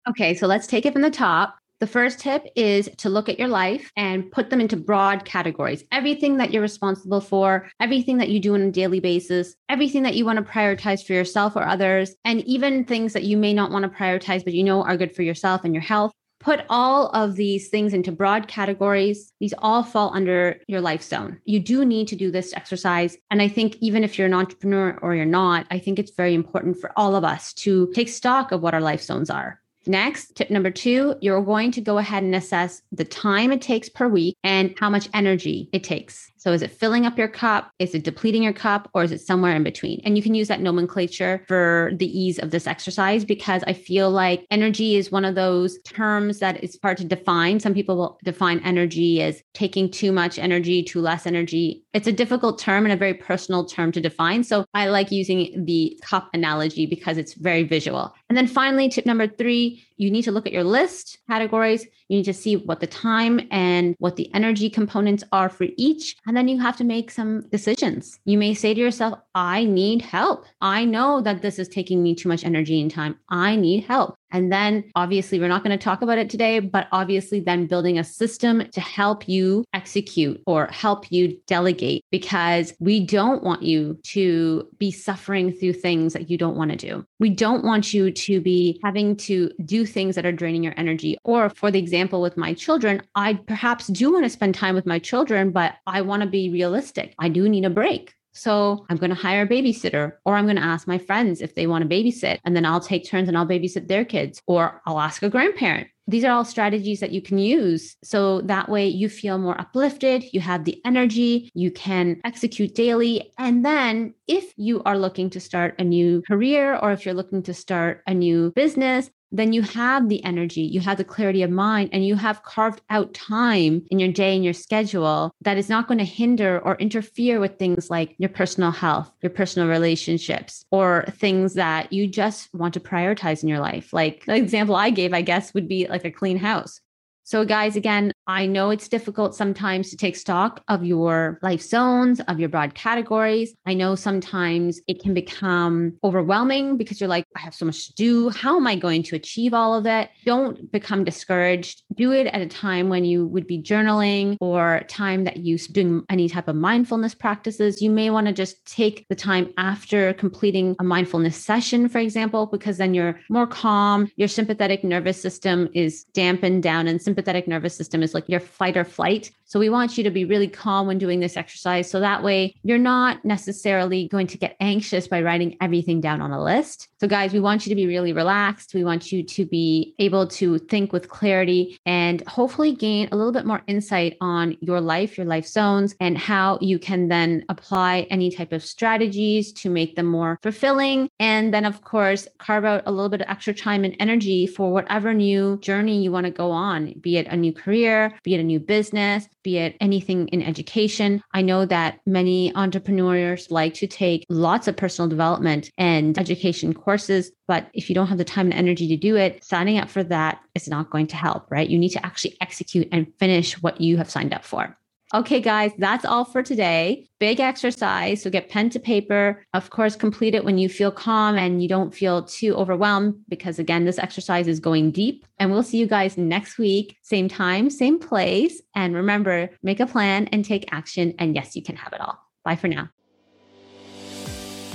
Okay, 0.06 0.35
so 0.35 0.47
let's 0.47 0.66
take 0.66 0.85
it 0.85 0.92
from 0.92 1.00
the 1.00 1.11
top. 1.11 1.56
The 1.80 1.86
first 1.88 2.20
tip 2.20 2.46
is 2.54 2.88
to 2.98 3.10
look 3.10 3.28
at 3.28 3.38
your 3.38 3.48
life 3.48 3.90
and 3.96 4.30
put 4.30 4.48
them 4.48 4.60
into 4.60 4.76
broad 4.76 5.24
categories. 5.24 5.82
Everything 5.90 6.36
that 6.36 6.52
you're 6.52 6.62
responsible 6.62 7.20
for, 7.20 7.68
everything 7.80 8.18
that 8.18 8.28
you 8.28 8.38
do 8.38 8.54
on 8.54 8.62
a 8.62 8.70
daily 8.70 9.00
basis, 9.00 9.54
everything 9.68 10.04
that 10.04 10.14
you 10.14 10.24
want 10.24 10.38
to 10.38 10.50
prioritize 10.50 11.04
for 11.04 11.14
yourself 11.14 11.56
or 11.56 11.64
others, 11.64 12.14
and 12.24 12.42
even 12.44 12.84
things 12.84 13.12
that 13.12 13.24
you 13.24 13.36
may 13.36 13.52
not 13.52 13.72
want 13.72 13.82
to 13.82 13.88
prioritize, 13.88 14.44
but 14.44 14.54
you 14.54 14.62
know 14.62 14.82
are 14.82 14.96
good 14.96 15.14
for 15.14 15.22
yourself 15.22 15.64
and 15.64 15.74
your 15.74 15.82
health. 15.82 16.12
Put 16.38 16.64
all 16.68 17.08
of 17.08 17.36
these 17.36 17.68
things 17.68 17.92
into 17.92 18.12
broad 18.12 18.48
categories. 18.48 19.32
These 19.40 19.54
all 19.58 19.82
fall 19.82 20.12
under 20.14 20.60
your 20.68 20.80
life 20.80 21.02
zone. 21.02 21.40
You 21.44 21.58
do 21.58 21.84
need 21.84 22.06
to 22.08 22.16
do 22.16 22.30
this 22.30 22.52
exercise. 22.52 23.16
And 23.30 23.40
I 23.42 23.48
think 23.48 23.76
even 23.80 24.04
if 24.04 24.18
you're 24.18 24.26
an 24.26 24.34
entrepreneur 24.34 24.98
or 25.00 25.14
you're 25.14 25.24
not, 25.24 25.66
I 25.70 25.78
think 25.78 25.98
it's 25.98 26.12
very 26.14 26.34
important 26.34 26.78
for 26.78 26.92
all 26.96 27.16
of 27.16 27.24
us 27.24 27.52
to 27.54 27.90
take 27.94 28.10
stock 28.10 28.52
of 28.52 28.60
what 28.60 28.74
our 28.74 28.80
life 28.80 29.02
zones 29.02 29.30
are. 29.30 29.60
Next, 29.86 30.34
tip 30.36 30.50
number 30.50 30.70
two, 30.70 31.16
you're 31.20 31.42
going 31.42 31.70
to 31.72 31.80
go 31.80 31.98
ahead 31.98 32.22
and 32.22 32.34
assess 32.34 32.82
the 32.92 33.04
time 33.04 33.52
it 33.52 33.60
takes 33.60 33.88
per 33.88 34.08
week 34.08 34.36
and 34.42 34.74
how 34.78 34.90
much 34.90 35.08
energy 35.14 35.68
it 35.72 35.84
takes. 35.84 36.30
So 36.44 36.52
is 36.52 36.60
it 36.60 36.72
filling 36.72 37.06
up 37.06 37.16
your 37.16 37.28
cup? 37.28 37.70
Is 37.78 37.94
it 37.94 38.04
depleting 38.04 38.42
your 38.42 38.52
cup? 38.52 38.90
Or 38.92 39.02
is 39.02 39.12
it 39.12 39.20
somewhere 39.22 39.56
in 39.56 39.64
between? 39.64 40.02
And 40.04 40.14
you 40.14 40.22
can 40.22 40.34
use 40.34 40.48
that 40.48 40.60
nomenclature 40.60 41.42
for 41.48 41.92
the 41.96 42.06
ease 42.06 42.38
of 42.38 42.50
this 42.50 42.66
exercise 42.66 43.24
because 43.24 43.64
I 43.66 43.72
feel 43.72 44.10
like 44.10 44.44
energy 44.50 44.96
is 44.96 45.10
one 45.10 45.24
of 45.24 45.36
those 45.36 45.78
terms 45.84 46.40
that 46.40 46.62
is 46.62 46.78
hard 46.82 46.98
to 46.98 47.04
define. 47.04 47.60
Some 47.60 47.72
people 47.72 47.96
will 47.96 48.18
define 48.24 48.60
energy 48.60 49.22
as 49.22 49.42
taking 49.54 49.90
too 49.90 50.12
much 50.12 50.38
energy, 50.38 50.82
too 50.82 51.00
less 51.00 51.26
energy. 51.26 51.82
It's 51.94 52.08
a 52.08 52.12
difficult 52.12 52.58
term 52.58 52.84
and 52.84 52.92
a 52.92 52.96
very 52.96 53.14
personal 53.14 53.64
term 53.64 53.90
to 53.92 54.00
define. 54.02 54.44
So 54.44 54.66
I 54.74 54.88
like 54.88 55.10
using 55.10 55.64
the 55.64 55.98
cup 56.02 56.28
analogy 56.34 56.84
because 56.84 57.16
it's 57.16 57.32
very 57.32 57.62
visual. 57.62 58.14
And 58.28 58.36
then 58.36 58.46
finally, 58.46 58.90
tip 58.90 59.06
number 59.06 59.26
three, 59.26 59.73
you 59.96 60.10
need 60.10 60.22
to 60.22 60.32
look 60.32 60.46
at 60.46 60.52
your 60.52 60.64
list 60.64 61.18
categories. 61.28 61.84
You 62.08 62.18
need 62.18 62.24
to 62.24 62.34
see 62.34 62.56
what 62.56 62.80
the 62.80 62.86
time 62.86 63.40
and 63.50 63.94
what 63.98 64.16
the 64.16 64.32
energy 64.34 64.68
components 64.68 65.24
are 65.32 65.48
for 65.48 65.66
each. 65.76 66.16
And 66.26 66.36
then 66.36 66.48
you 66.48 66.60
have 66.60 66.76
to 66.78 66.84
make 66.84 67.10
some 67.10 67.48
decisions. 67.48 68.18
You 68.24 68.38
may 68.38 68.54
say 68.54 68.74
to 68.74 68.80
yourself, 68.80 69.18
I 69.34 69.64
need 69.64 70.02
help. 70.02 70.46
I 70.60 70.84
know 70.84 71.20
that 71.22 71.42
this 71.42 71.58
is 71.58 71.68
taking 71.68 72.02
me 72.02 72.14
too 72.14 72.28
much 72.28 72.44
energy 72.44 72.80
and 72.80 72.90
time. 72.90 73.18
I 73.28 73.56
need 73.56 73.84
help. 73.84 74.16
And 74.34 74.50
then 74.50 74.90
obviously, 74.96 75.38
we're 75.38 75.48
not 75.48 75.62
going 75.62 75.78
to 75.78 75.82
talk 75.82 76.02
about 76.02 76.18
it 76.18 76.28
today, 76.28 76.58
but 76.58 76.88
obviously, 76.90 77.38
then 77.38 77.68
building 77.68 77.98
a 77.98 78.04
system 78.04 78.68
to 78.72 78.80
help 78.80 79.28
you 79.28 79.64
execute 79.72 80.42
or 80.44 80.66
help 80.66 81.12
you 81.12 81.40
delegate 81.46 82.04
because 82.10 82.74
we 82.80 82.98
don't 82.98 83.44
want 83.44 83.62
you 83.62 83.96
to 84.02 84.68
be 84.78 84.90
suffering 84.90 85.52
through 85.52 85.74
things 85.74 86.12
that 86.14 86.28
you 86.28 86.36
don't 86.36 86.56
want 86.56 86.72
to 86.72 86.76
do. 86.76 87.06
We 87.20 87.30
don't 87.30 87.64
want 87.64 87.94
you 87.94 88.10
to 88.10 88.40
be 88.40 88.80
having 88.82 89.16
to 89.18 89.52
do 89.64 89.86
things 89.86 90.16
that 90.16 90.26
are 90.26 90.32
draining 90.32 90.64
your 90.64 90.74
energy. 90.76 91.16
Or 91.22 91.48
for 91.48 91.70
the 91.70 91.78
example 91.78 92.20
with 92.20 92.36
my 92.36 92.54
children, 92.54 93.02
I 93.14 93.34
perhaps 93.34 93.86
do 93.86 94.12
want 94.12 94.24
to 94.24 94.30
spend 94.30 94.56
time 94.56 94.74
with 94.74 94.84
my 94.84 94.98
children, 94.98 95.52
but 95.52 95.76
I 95.86 96.00
want 96.00 96.22
to 96.24 96.28
be 96.28 96.50
realistic. 96.50 97.14
I 97.20 97.28
do 97.28 97.48
need 97.48 97.64
a 97.64 97.70
break. 97.70 98.14
So 98.34 98.84
I'm 98.90 98.96
going 98.96 99.10
to 99.10 99.16
hire 99.16 99.42
a 99.42 99.48
babysitter, 99.48 100.12
or 100.24 100.36
I'm 100.36 100.46
going 100.46 100.56
to 100.56 100.62
ask 100.62 100.86
my 100.86 100.98
friends 100.98 101.40
if 101.40 101.54
they 101.54 101.66
want 101.66 101.88
to 101.88 101.94
babysit, 101.94 102.38
and 102.44 102.54
then 102.54 102.66
I'll 102.66 102.80
take 102.80 103.08
turns 103.08 103.28
and 103.28 103.38
I'll 103.38 103.46
babysit 103.46 103.88
their 103.88 104.04
kids, 104.04 104.42
or 104.46 104.82
I'll 104.86 105.00
ask 105.00 105.22
a 105.22 105.30
grandparent. 105.30 105.88
These 106.06 106.24
are 106.24 106.32
all 106.32 106.44
strategies 106.44 107.00
that 107.00 107.12
you 107.12 107.22
can 107.22 107.38
use. 107.38 107.96
So 108.04 108.42
that 108.42 108.68
way 108.68 108.86
you 108.88 109.08
feel 109.08 109.38
more 109.38 109.58
uplifted, 109.58 110.24
you 110.34 110.40
have 110.40 110.64
the 110.64 110.78
energy, 110.84 111.50
you 111.54 111.70
can 111.70 112.20
execute 112.24 112.74
daily. 112.74 113.32
And 113.38 113.64
then 113.64 114.14
if 114.28 114.52
you 114.56 114.82
are 114.82 114.98
looking 114.98 115.30
to 115.30 115.40
start 115.40 115.76
a 115.78 115.84
new 115.84 116.22
career 116.28 116.76
or 116.76 116.92
if 116.92 117.06
you're 117.06 117.14
looking 117.14 117.42
to 117.44 117.54
start 117.54 118.02
a 118.06 118.12
new 118.12 118.52
business, 118.54 119.08
then 119.34 119.52
you 119.52 119.62
have 119.62 120.08
the 120.08 120.22
energy, 120.24 120.62
you 120.62 120.80
have 120.80 120.96
the 120.96 121.04
clarity 121.04 121.42
of 121.42 121.50
mind, 121.50 121.90
and 121.92 122.06
you 122.06 122.14
have 122.14 122.42
carved 122.44 122.80
out 122.88 123.12
time 123.12 123.84
in 123.90 123.98
your 123.98 124.12
day 124.12 124.34
and 124.34 124.44
your 124.44 124.52
schedule 124.52 125.32
that 125.40 125.58
is 125.58 125.68
not 125.68 125.88
going 125.88 125.98
to 125.98 126.04
hinder 126.04 126.60
or 126.60 126.76
interfere 126.76 127.40
with 127.40 127.59
things 127.59 127.90
like 127.90 128.14
your 128.18 128.28
personal 128.28 128.70
health, 128.70 129.11
your 129.22 129.30
personal 129.30 129.68
relationships, 129.68 130.64
or 130.70 131.04
things 131.16 131.54
that 131.54 131.92
you 131.92 132.06
just 132.06 132.54
want 132.54 132.74
to 132.74 132.80
prioritize 132.80 133.42
in 133.42 133.48
your 133.48 133.61
life. 133.61 133.92
Like 133.92 134.24
the 134.24 134.37
example 134.37 134.76
I 134.76 134.90
gave, 134.90 135.12
I 135.12 135.22
guess, 135.22 135.52
would 135.52 135.68
be 135.68 135.88
like 135.88 136.04
a 136.04 136.11
clean 136.11 136.38
house. 136.38 136.80
So, 137.26 137.42
guys, 137.46 137.74
again, 137.74 138.12
I 138.26 138.44
know 138.44 138.68
it's 138.68 138.87
difficult 138.87 139.34
sometimes 139.34 139.88
to 139.90 139.96
take 139.96 140.14
stock 140.14 140.62
of 140.68 140.84
your 140.84 141.38
life 141.42 141.62
zones, 141.62 142.20
of 142.20 142.38
your 142.38 142.50
broad 142.50 142.74
categories. 142.74 143.54
I 143.64 143.72
know 143.72 143.94
sometimes 143.94 144.78
it 144.87 145.02
can 145.02 145.14
become 145.14 145.94
overwhelming 146.04 146.76
because 146.76 147.00
you're 147.00 147.08
like, 147.08 147.24
I 147.34 147.40
have 147.40 147.54
so 147.54 147.64
much 147.64 147.87
to 147.87 147.94
do. 147.94 148.28
How 148.28 148.58
am 148.58 148.66
I 148.66 148.76
going 148.76 149.02
to 149.04 149.16
achieve 149.16 149.54
all 149.54 149.74
of 149.74 149.87
it? 149.87 150.10
Don't 150.26 150.70
become 150.70 151.02
discouraged. 151.02 151.82
Do 151.94 152.12
it 152.12 152.26
at 152.26 152.42
a 152.42 152.46
time 152.46 152.90
when 152.90 153.06
you 153.06 153.26
would 153.26 153.46
be 153.46 153.62
journaling 153.62 154.37
or 154.40 154.82
time 154.88 155.24
that 155.24 155.38
you 155.38 155.56
doing 155.56 156.04
any 156.10 156.28
type 156.28 156.48
of 156.48 156.56
mindfulness 156.56 157.14
practices. 157.14 157.80
You 157.80 157.90
may 157.90 158.10
want 158.10 158.26
to 158.26 158.34
just 158.34 158.66
take 158.66 159.06
the 159.08 159.14
time 159.14 159.50
after 159.56 160.12
completing 160.12 160.76
a 160.78 160.84
mindfulness 160.84 161.42
session, 161.42 161.88
for 161.88 162.00
example, 162.00 162.46
because 162.46 162.76
then 162.76 162.92
you're 162.92 163.18
more 163.30 163.46
calm. 163.46 164.10
Your 164.16 164.28
sympathetic 164.28 164.84
nervous 164.84 165.20
system 165.20 165.70
is 165.72 166.04
dampened 166.12 166.62
down 166.62 166.87
and 166.87 167.00
sympathetic 167.00 167.13
nervous 167.48 167.77
system 167.77 168.03
is 168.03 168.14
like 168.14 168.29
your 168.29 168.40
fight 168.40 168.77
or 168.77 168.85
flight. 168.85 169.31
So 169.44 169.59
we 169.59 169.68
want 169.68 169.96
you 169.96 170.04
to 170.04 170.11
be 170.11 170.24
really 170.24 170.48
calm 170.48 170.87
when 170.87 170.98
doing 170.98 171.20
this 171.20 171.37
exercise. 171.37 171.90
So 171.90 172.00
that 172.00 172.22
way 172.22 172.54
you're 172.62 172.78
not 172.78 173.24
necessarily 173.24 174.09
going 174.09 174.26
to 174.28 174.38
get 174.38 174.57
anxious 174.61 175.07
by 175.07 175.22
writing 175.22 175.57
everything 175.61 176.00
down 176.00 176.20
on 176.20 176.33
a 176.33 176.42
list. 176.42 176.88
So, 177.04 177.09
guys, 177.09 177.35
we 177.35 177.40
want 177.40 177.66
you 177.66 177.70
to 177.70 177.76
be 177.76 177.87
really 177.87 178.14
relaxed. 178.14 178.72
We 178.72 178.83
want 178.83 179.12
you 179.12 179.22
to 179.22 179.44
be 179.44 179.94
able 179.98 180.26
to 180.28 180.57
think 180.57 180.90
with 180.90 181.11
clarity 181.11 181.78
and 181.85 182.26
hopefully 182.26 182.74
gain 182.74 183.11
a 183.12 183.16
little 183.16 183.30
bit 183.30 183.44
more 183.44 183.62
insight 183.66 184.16
on 184.22 184.57
your 184.62 184.80
life, 184.80 185.18
your 185.18 185.26
life 185.26 185.46
zones, 185.46 185.94
and 186.00 186.16
how 186.16 186.59
you 186.62 186.78
can 186.78 187.09
then 187.09 187.44
apply 187.50 188.07
any 188.09 188.30
type 188.30 188.52
of 188.52 188.64
strategies 188.64 189.52
to 189.52 189.68
make 189.68 189.96
them 189.96 190.07
more 190.07 190.38
fulfilling. 190.42 191.11
And 191.20 191.52
then, 191.52 191.66
of 191.66 191.83
course, 191.83 192.26
carve 192.38 192.64
out 192.64 192.83
a 192.87 192.90
little 192.90 193.11
bit 193.11 193.20
of 193.20 193.28
extra 193.28 193.52
time 193.52 193.85
and 193.85 193.94
energy 194.00 194.46
for 194.46 194.72
whatever 194.72 195.12
new 195.12 195.59
journey 195.59 196.02
you 196.02 196.11
want 196.11 196.24
to 196.24 196.30
go 196.30 196.50
on, 196.50 196.94
be 197.00 197.18
it 197.18 197.26
a 197.26 197.37
new 197.37 197.52
career, 197.52 198.18
be 198.22 198.35
it 198.35 198.40
a 198.40 198.44
new 198.44 198.61
business, 198.61 199.28
be 199.44 199.59
it 199.59 199.76
anything 199.80 200.26
in 200.28 200.42
education. 200.42 201.22
I 201.33 201.42
know 201.42 201.64
that 201.66 202.00
many 202.07 202.52
entrepreneurs 202.57 203.50
like 203.50 203.74
to 203.74 203.87
take 203.87 204.24
lots 204.28 204.66
of 204.66 204.76
personal 204.76 205.09
development 205.09 205.70
and 205.78 206.18
education 206.18 206.74
courses, 206.74 207.30
but 207.46 207.68
if 207.74 207.88
you 207.88 207.94
don't 207.94 208.09
have 208.09 208.18
the 208.18 208.24
time 208.24 208.46
and 208.46 208.54
energy 208.54 208.88
to 208.88 208.96
do 208.96 209.16
it, 209.16 209.44
signing 209.44 209.78
up 209.78 209.88
for 209.88 210.02
that 210.02 210.40
is 210.57 210.66
not 210.66 210.90
going 210.90 211.07
to 211.09 211.16
help, 211.16 211.50
right? 211.50 211.68
You 211.68 211.78
need 211.78 211.90
to 211.90 212.04
actually 212.04 212.37
execute 212.40 212.88
and 212.90 213.12
finish 213.20 213.62
what 213.62 213.80
you 213.80 213.98
have 213.98 214.11
signed 214.11 214.35
up 214.35 214.44
for. 214.44 214.76
Okay, 215.14 215.38
guys, 215.38 215.70
that's 215.79 216.05
all 216.05 216.24
for 216.24 216.42
today. 216.42 217.07
Big 217.20 217.38
exercise. 217.38 218.20
So 218.20 218.31
get 218.31 218.48
pen 218.48 218.68
to 218.70 218.81
paper. 218.81 219.44
Of 219.55 219.70
course, 219.70 219.94
complete 219.94 220.35
it 220.35 220.44
when 220.44 220.59
you 220.59 220.68
feel 220.68 220.90
calm 220.90 221.38
and 221.38 221.62
you 221.62 221.68
don't 221.68 221.94
feel 221.94 222.24
too 222.24 222.53
overwhelmed 222.57 223.14
because, 223.29 223.61
again, 223.61 223.85
this 223.85 224.00
exercise 224.00 224.48
is 224.48 224.59
going 224.59 224.90
deep. 224.90 225.24
And 225.38 225.53
we'll 225.53 225.62
see 225.62 225.79
you 225.79 225.87
guys 225.87 226.18
next 226.18 226.59
week, 226.59 226.96
same 227.03 227.29
time, 227.29 227.70
same 227.70 228.00
place. 228.00 228.61
And 228.74 228.92
remember, 228.92 229.50
make 229.62 229.79
a 229.79 229.87
plan 229.87 230.29
and 230.33 230.44
take 230.44 230.64
action. 230.72 231.14
And 231.20 231.37
yes, 231.37 231.55
you 231.55 231.62
can 231.62 231.77
have 231.77 231.92
it 231.92 232.00
all. 232.00 232.18
Bye 232.44 232.57
for 232.57 232.66
now. 232.66 232.90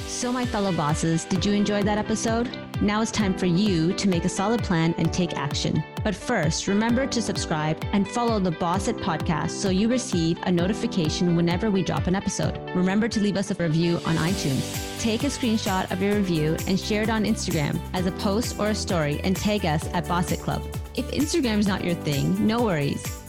So, 0.08 0.32
my 0.32 0.46
fellow 0.46 0.72
bosses, 0.72 1.26
did 1.26 1.46
you 1.46 1.52
enjoy 1.52 1.84
that 1.84 1.98
episode? 1.98 2.50
Now 2.82 3.02
it's 3.02 3.12
time 3.12 3.38
for 3.38 3.46
you 3.46 3.92
to 3.94 4.08
make 4.08 4.24
a 4.24 4.30
solid 4.30 4.64
plan 4.64 4.96
and 4.98 5.12
take 5.12 5.36
action. 5.36 5.84
But 6.04 6.16
first, 6.16 6.68
remember 6.68 7.06
to 7.08 7.22
subscribe 7.22 7.84
and 7.94 8.10
follow 8.10 8.40
the 8.40 8.52
Boss 8.52 8.88
It 8.88 8.98
podcast 8.98 9.52
so 9.52 9.70
you 9.70 9.88
receive 9.88 10.38
a 10.44 10.52
notification 10.52 11.36
whenever 11.36 11.70
we 11.70 11.84
drop 11.84 12.08
an 12.08 12.16
episode. 12.16 12.58
Remember 12.76 13.08
to 13.08 13.20
leave 13.20 13.38
us 13.38 13.52
a 13.52 13.56
review 13.56 13.96
on 14.06 14.16
iTunes. 14.16 15.02
Take 15.02 15.24
a 15.24 15.28
screenshot 15.28 15.92
of 15.92 16.02
your 16.02 16.16
review 16.16 16.58
and 16.68 16.80
share 16.80 17.04
it 17.04 17.10
on 17.10 17.26
Instagram 17.26 17.80
as 17.94 18.06
a 18.06 18.12
post 18.14 18.60
or 18.60 18.70
a 18.70 18.76
story 18.76 19.20
and 19.24 19.36
tag 19.36 19.66
us 19.66 19.88
at 19.94 20.08
Boss 20.08 20.32
It 20.32 20.40
Club. 20.40 20.64
If 20.96 21.10
Instagram 21.12 21.60
is 21.60 21.68
not 21.68 21.84
your 21.84 21.96
thing, 21.96 22.46
no 22.46 22.64
worries 22.64 23.29